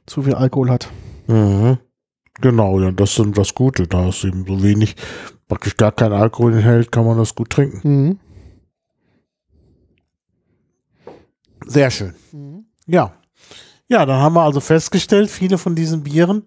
[0.05, 0.91] zu viel Alkohol hat.
[1.25, 1.79] Mhm.
[2.39, 3.87] Genau, ja, das sind das Gute.
[3.87, 4.95] Da es eben so wenig,
[5.47, 7.81] praktisch gar kein Alkohol enthält, kann man das gut trinken.
[7.83, 8.19] Mhm.
[11.65, 12.13] Sehr schön.
[12.85, 13.13] Ja.
[13.89, 16.43] Ja, dann haben wir also festgestellt, viele von diesen Bieren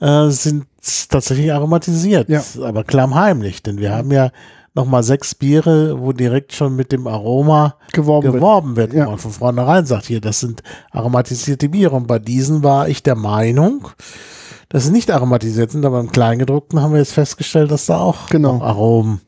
[0.00, 0.66] äh, sind
[1.08, 2.42] tatsächlich aromatisiert, Ja.
[2.62, 4.30] aber klammheimlich, denn wir haben ja
[4.74, 8.34] nochmal sechs Biere, wo direkt schon mit dem Aroma Geworben, wird.
[8.36, 9.06] geworben wird, Ja.
[9.06, 11.96] wo man von vornherein sagt, hier, das sind aromatisierte Biere.
[11.96, 13.88] Und bei diesen war ich der Meinung,
[14.68, 18.28] dass sie nicht aromatisiert sind, aber im Kleingedruckten haben wir jetzt festgestellt, dass da auch
[18.30, 18.60] Genau.
[18.62, 19.20] Aromen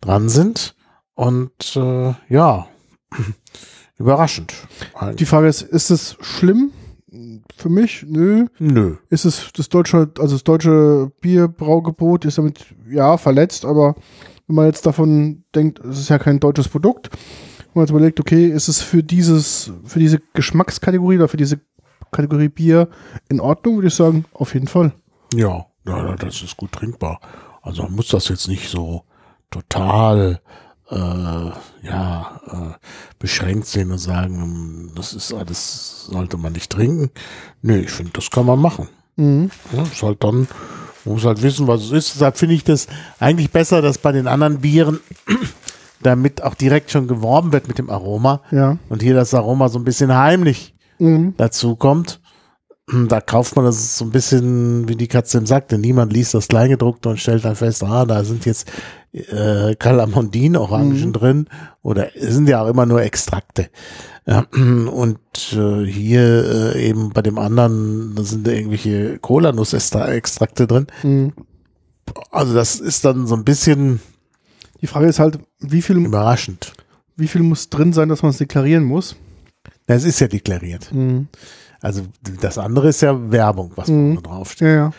[0.00, 0.74] dran sind.
[1.14, 2.66] Und äh, ja,
[3.98, 4.52] überraschend.
[5.18, 6.72] Die Frage ist, ist es schlimm
[7.56, 8.04] für mich?
[8.08, 8.46] Nö.
[8.58, 8.96] Nö.
[9.10, 13.94] Ist es das deutsche, also das deutsche Bierbraugebot ist damit ja verletzt, aber
[14.46, 18.20] wenn man jetzt davon denkt, es ist ja kein deutsches Produkt, wenn man jetzt überlegt,
[18.20, 21.60] okay, ist es für dieses, für diese Geschmackskategorie oder für diese
[22.10, 22.88] Kategorie Bier
[23.28, 24.92] in Ordnung, würde ich sagen, auf jeden Fall.
[25.34, 27.20] Ja, ja, das ist gut trinkbar.
[27.62, 29.04] Also man muss das jetzt nicht so
[29.50, 30.40] total
[30.92, 32.86] äh, ja, äh,
[33.18, 37.10] beschränkt sehen und sagen, ähm, das ist alles, sollte man nicht trinken.
[37.62, 38.88] Nee, ich finde, das kann man machen.
[39.16, 39.50] Mhm.
[39.74, 40.48] Ja, ist halt dann,
[41.04, 42.14] man muss halt wissen, was es ist.
[42.14, 42.86] Deshalb finde ich das
[43.18, 45.00] eigentlich besser, dass bei den anderen Bieren
[46.02, 48.42] damit auch direkt schon geworben wird mit dem Aroma.
[48.50, 48.78] Ja.
[48.88, 51.34] Und hier das Aroma so ein bisschen heimlich Mhm.
[51.36, 52.20] dazu kommt.
[53.08, 56.34] Da kauft man das so ein bisschen wie die Katze im Sack, denn niemand liest
[56.34, 58.70] das Kleingedruckte und stellt dann fest, ah, da sind jetzt
[59.12, 61.12] äh, Calamondin, Orangen Mhm.
[61.12, 61.46] drin
[61.82, 63.68] oder sind ja auch immer nur Extrakte.
[64.26, 65.18] Ja, und
[65.52, 70.86] äh, hier äh, eben bei dem anderen, da sind da irgendwelche Cola-Nuss-Extrakte drin.
[71.02, 71.32] Mhm.
[72.30, 74.00] Also das ist dann so ein bisschen
[74.80, 76.72] Die Frage ist halt, wie viel, überraschend.
[77.16, 79.16] wie viel muss drin sein, dass man es deklarieren muss?
[79.86, 80.92] Es ist ja deklariert.
[80.92, 81.28] Mhm.
[81.80, 82.02] Also
[82.40, 84.22] das andere ist ja Werbung, was Mhm.
[84.22, 84.68] draufsteht.
[84.68, 84.92] Ja, ja.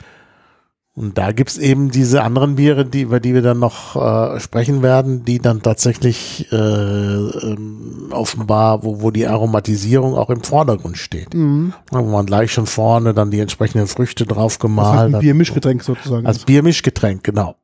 [0.96, 4.84] Und da gibt's eben diese anderen Biere, die, über die wir dann noch äh, sprechen
[4.84, 11.34] werden, die dann tatsächlich äh, ähm, offenbar, wo, wo die Aromatisierung auch im Vordergrund steht.
[11.34, 11.74] Mhm.
[11.90, 15.22] Wo man gleich schon vorne dann die entsprechenden Früchte drauf halt gemalt hat.
[15.22, 16.28] Biermischgetränk sozusagen.
[16.28, 17.56] Als Biermischgetränk, genau.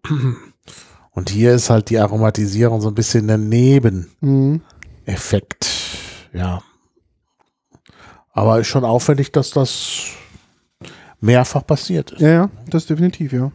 [1.11, 4.21] Und hier ist halt die Aromatisierung so ein bisschen der Nebeneffekt.
[4.21, 4.61] mhm.
[6.39, 6.63] Ja.
[8.31, 10.05] Aber ist schon auffällig, dass das
[11.21, 12.21] mehrfach passiert ist.
[12.21, 13.51] Ja, ja, das definitiv, ja.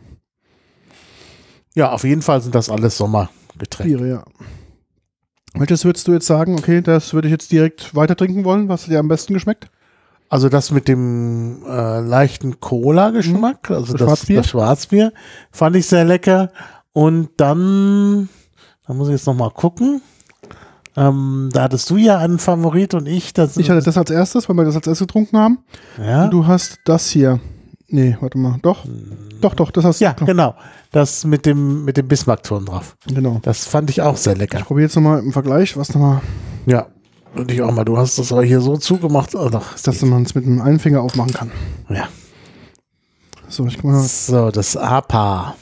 [1.75, 3.83] Ja, auf jeden Fall sind das alles Sommergetränke.
[3.97, 4.25] Biere, ja.
[5.55, 8.69] Welches würdest du jetzt sagen, okay, das würde ich jetzt direkt weiter trinken wollen?
[8.69, 9.69] Was hat dir am besten geschmeckt?
[10.29, 14.37] Also das mit dem äh, leichten Cola-Geschmack, also Das das, Schwarzbier?
[14.39, 15.13] das Schwarzbier,
[15.53, 16.51] fand ich sehr lecker.
[16.93, 18.29] Und dann,
[18.87, 20.01] da muss ich jetzt noch mal gucken.
[20.97, 23.33] Ähm, da hattest du ja einen Favorit und ich.
[23.33, 25.59] Das, Ich hatte das als erstes, weil wir das als erstes getrunken haben.
[25.99, 27.41] ja, Und du hast das hier.
[27.95, 28.59] Nee, warte mal.
[28.61, 28.85] Doch.
[29.41, 30.25] Doch, doch, das hast ja, du.
[30.25, 30.57] genau.
[30.91, 32.97] Das mit dem mit dem Bismarck-Ton drauf.
[33.07, 33.39] Genau.
[33.43, 34.59] Das fand ich auch sehr lecker.
[34.59, 36.21] Ich probiere jetzt nochmal im Vergleich, was nochmal,
[36.67, 36.89] Ja,
[37.37, 37.85] und ich auch mal.
[37.85, 39.37] Du hast das aber hier so zugemacht.
[39.37, 41.53] Oh, doch, dass man es mit einem einen Finger aufmachen kann.
[41.89, 42.09] ja.
[43.47, 45.55] So, ich, guck mal, So, das APA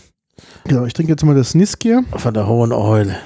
[0.65, 2.03] genau, ich trinke jetzt mal das Niskier.
[2.17, 3.17] von der Hohen Eule.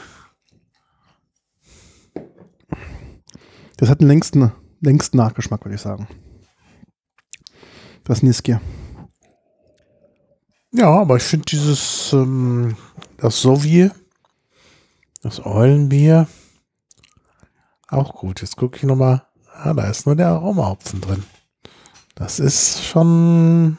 [3.77, 4.51] Das hat den längsten,
[4.81, 6.09] längsten Nachgeschmack, würde ich sagen.
[8.03, 8.61] Das Niskier.
[10.77, 12.77] Ja, aber ich finde dieses, ähm,
[13.17, 13.93] das Sovier,
[15.23, 16.29] das Eulenbier,
[17.89, 18.43] auch gut.
[18.43, 19.23] Jetzt gucke ich nochmal.
[19.55, 21.23] Ah, da ist nur der Aromahopfen drin.
[22.15, 23.79] Das ist schon.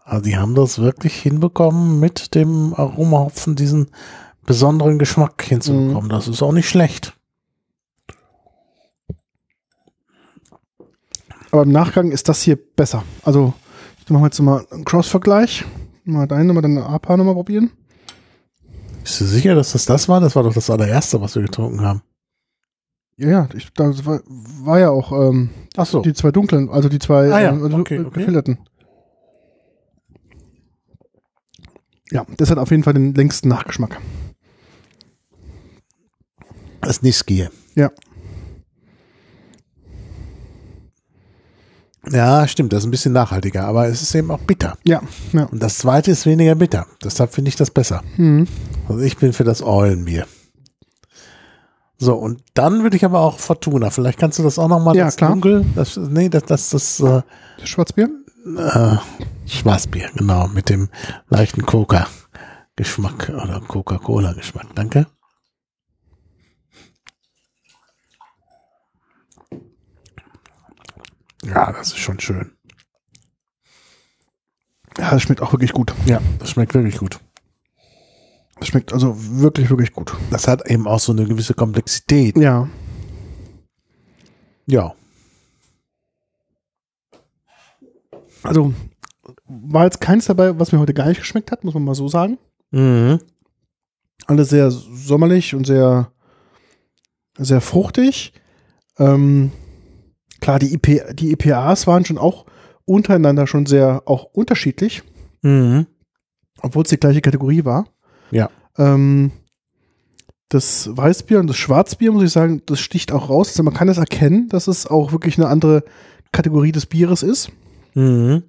[0.00, 3.92] Also, die haben das wirklich hinbekommen, mit dem Aromahopfen diesen
[4.44, 6.10] besonderen Geschmack hinzubekommen.
[6.10, 7.16] Das ist auch nicht schlecht.
[11.52, 13.04] Aber im Nachgang ist das hier besser.
[13.22, 13.54] Also,
[14.10, 15.64] ich mache jetzt mal einen Cross-Vergleich.
[16.02, 17.70] Mal deine, mal deine APA nochmal probieren.
[19.04, 20.20] Bist du sicher, dass das das war?
[20.20, 22.02] Das war doch das allererste, was wir getrunken haben.
[23.16, 26.00] Ja, ja, ich, das war, war ja auch ähm, Ach so.
[26.00, 28.10] die zwei dunklen, also die zwei Ah ja, ähm, also, okay, okay.
[28.18, 28.58] gefilterten.
[32.10, 34.00] Ja, das hat auf jeden Fall den längsten Nachgeschmack.
[36.80, 37.48] Das Niski.
[37.76, 37.92] Ja.
[42.10, 44.76] Ja, stimmt, das ist ein bisschen nachhaltiger, aber es ist eben auch bitter.
[44.84, 45.44] Ja, ja.
[45.44, 46.86] Und das zweite ist weniger bitter.
[47.04, 48.02] Deshalb finde ich das besser.
[48.16, 48.46] Mhm.
[48.88, 50.26] Also ich bin für das Eulenbier.
[51.98, 53.90] So, und dann würde ich aber auch Fortuna.
[53.90, 54.96] Vielleicht kannst du das auch nochmal.
[54.96, 55.30] Ja, das klar.
[55.30, 57.20] Dunkel, das, nee, das, das, das äh,
[57.58, 58.08] Das Schwarzbier?
[58.56, 58.96] äh,
[59.46, 60.88] Schwarzbier, genau, mit dem
[61.28, 64.68] leichten Coca-Geschmack oder Coca-Cola-Geschmack.
[64.74, 65.06] Danke.
[71.44, 72.52] Ja, das ist schon schön.
[74.98, 75.94] Ja, das schmeckt auch wirklich gut.
[76.06, 77.20] Ja, das schmeckt wirklich gut.
[78.58, 80.14] Das schmeckt also wirklich, wirklich gut.
[80.30, 82.36] Das hat eben auch so eine gewisse Komplexität.
[82.36, 82.68] Ja.
[84.66, 84.94] Ja.
[88.42, 88.74] Also
[89.46, 92.08] war jetzt keins dabei, was mir heute gar nicht geschmeckt hat, muss man mal so
[92.08, 92.38] sagen.
[92.70, 93.20] Mhm.
[94.26, 96.12] Alle sehr sommerlich und sehr,
[97.38, 98.32] sehr fruchtig.
[98.98, 99.52] Ähm,
[100.40, 102.46] klar, die, IP, die IPAs waren schon auch
[102.84, 105.02] untereinander schon sehr auch unterschiedlich,
[105.42, 105.86] Mhm.
[106.60, 107.86] obwohl es die gleiche Kategorie war.
[108.30, 108.50] Ja.
[108.78, 109.32] Ähm,
[110.52, 113.50] Das Weißbier und das Schwarzbier, muss ich sagen, das sticht auch raus.
[113.50, 115.84] Also man kann es erkennen, dass es auch wirklich eine andere
[116.32, 117.52] Kategorie des Bieres ist.
[117.94, 118.42] Mhm.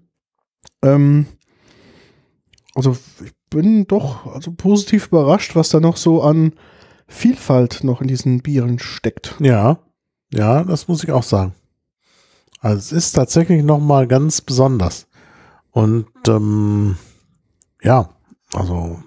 [0.82, 1.28] Ähm,
[2.74, 6.54] also ich bin doch also positiv überrascht, was da noch so an
[7.08, 9.36] Vielfalt noch in diesen Bieren steckt.
[9.40, 9.78] Ja,
[10.34, 11.54] ja, das muss ich auch sagen.
[12.62, 15.08] Also es ist tatsächlich nochmal ganz besonders.
[15.72, 16.96] Und ähm,
[17.82, 18.10] ja,
[18.54, 19.00] also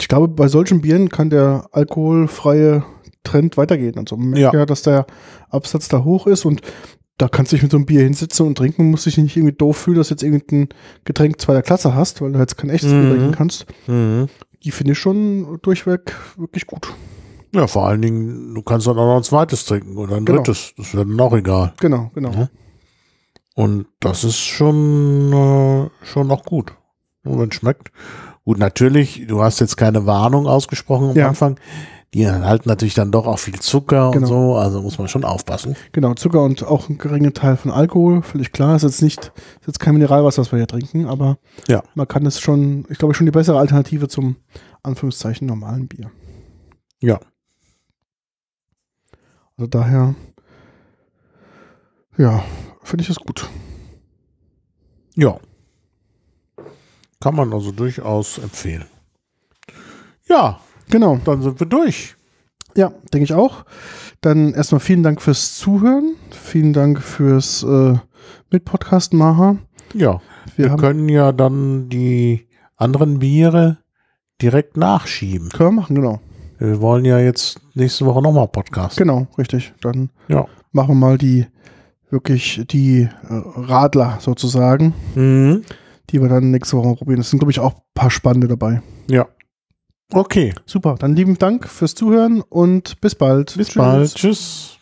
[0.00, 2.84] Ich glaube, bei solchen Bieren kann der alkoholfreie
[3.24, 3.98] Trend weitergehen.
[3.98, 4.60] Also man merkt Ja.
[4.60, 5.06] ja, dass der
[5.50, 6.62] Absatz da hoch ist und
[7.18, 9.56] da kannst du dich mit so einem Bier hinsetzen und trinken musst dich nicht irgendwie
[9.56, 10.68] doof fühlen, dass du jetzt irgendein
[11.04, 13.10] Getränk zweiter Klasse hast, weil du jetzt kein echtes Bier Mhm.
[13.10, 13.66] trinken kannst.
[13.88, 14.28] mhm.
[14.64, 16.92] Die finde ich schon durchweg wirklich gut.
[17.54, 20.38] Ja, vor allen Dingen, du kannst dann auch noch ein zweites trinken oder ein Genau.
[20.42, 20.72] drittes.
[20.76, 21.72] Das wäre dann auch egal.
[21.80, 22.30] Genau, genau.
[22.32, 22.48] Ja.
[23.54, 26.72] Und das ist schon, äh, schon noch gut.
[27.24, 27.90] Wenn es schmeckt.
[28.44, 31.28] Gut, natürlich, du hast jetzt keine Warnung ausgesprochen am Ja.
[31.28, 31.58] Anfang.
[32.14, 34.16] Die enthalten natürlich dann doch auch viel Zucker Genau.
[34.22, 35.76] und so, also muss man schon aufpassen.
[35.92, 38.76] Genau, Zucker und auch ein geringer Teil von Alkohol, völlig klar.
[38.76, 41.36] Ist jetzt nicht, ist jetzt kein Mineralwasser, was wir hier trinken, aber
[41.68, 41.82] Ja.
[41.94, 44.36] man kann es schon, ich glaube, schon die bessere Alternative zum
[44.82, 46.10] Anführungszeichen normalen Bier.
[47.00, 47.20] Ja.
[49.58, 50.14] Also daher,
[52.16, 52.42] ja,
[52.82, 53.50] finde ich es gut.
[55.14, 55.38] Ja.
[57.20, 58.86] Kann man also durchaus empfehlen.
[60.28, 62.16] Ja, Genau, dann sind wir durch.
[62.74, 63.64] ja, denke ich auch.
[64.20, 66.14] Dann erstmal vielen Dank fürs Zuhören.
[66.30, 67.94] Vielen Dank fürs äh,
[68.50, 69.58] Mitpodcasten, Maha.
[69.94, 70.20] Ja.
[70.56, 73.78] Wir, Wir, können ja dann die anderen Biere
[74.40, 75.50] direkt nachschieben.
[75.50, 76.20] können wir machen, genau.
[76.58, 78.96] Wir wollen ja jetzt nächste Woche nochmal Podcast.
[78.96, 79.72] Genau, richtig.
[79.80, 80.46] Dann Ja.
[80.72, 81.46] machen wir mal die,
[82.10, 84.94] wirklich die äh, Radler sozusagen.
[85.14, 85.62] Mhm.
[86.10, 87.20] die wir dann nächste Woche probieren.
[87.20, 88.80] Es sind, glaube ich, auch ein paar spannende dabei.
[89.10, 89.26] Ja.
[90.10, 90.54] Okay.
[90.64, 93.54] Super, dann lieben Dank fürs Zuhören und bis bald.
[93.58, 94.14] Bis bald.
[94.14, 94.77] Tschüss.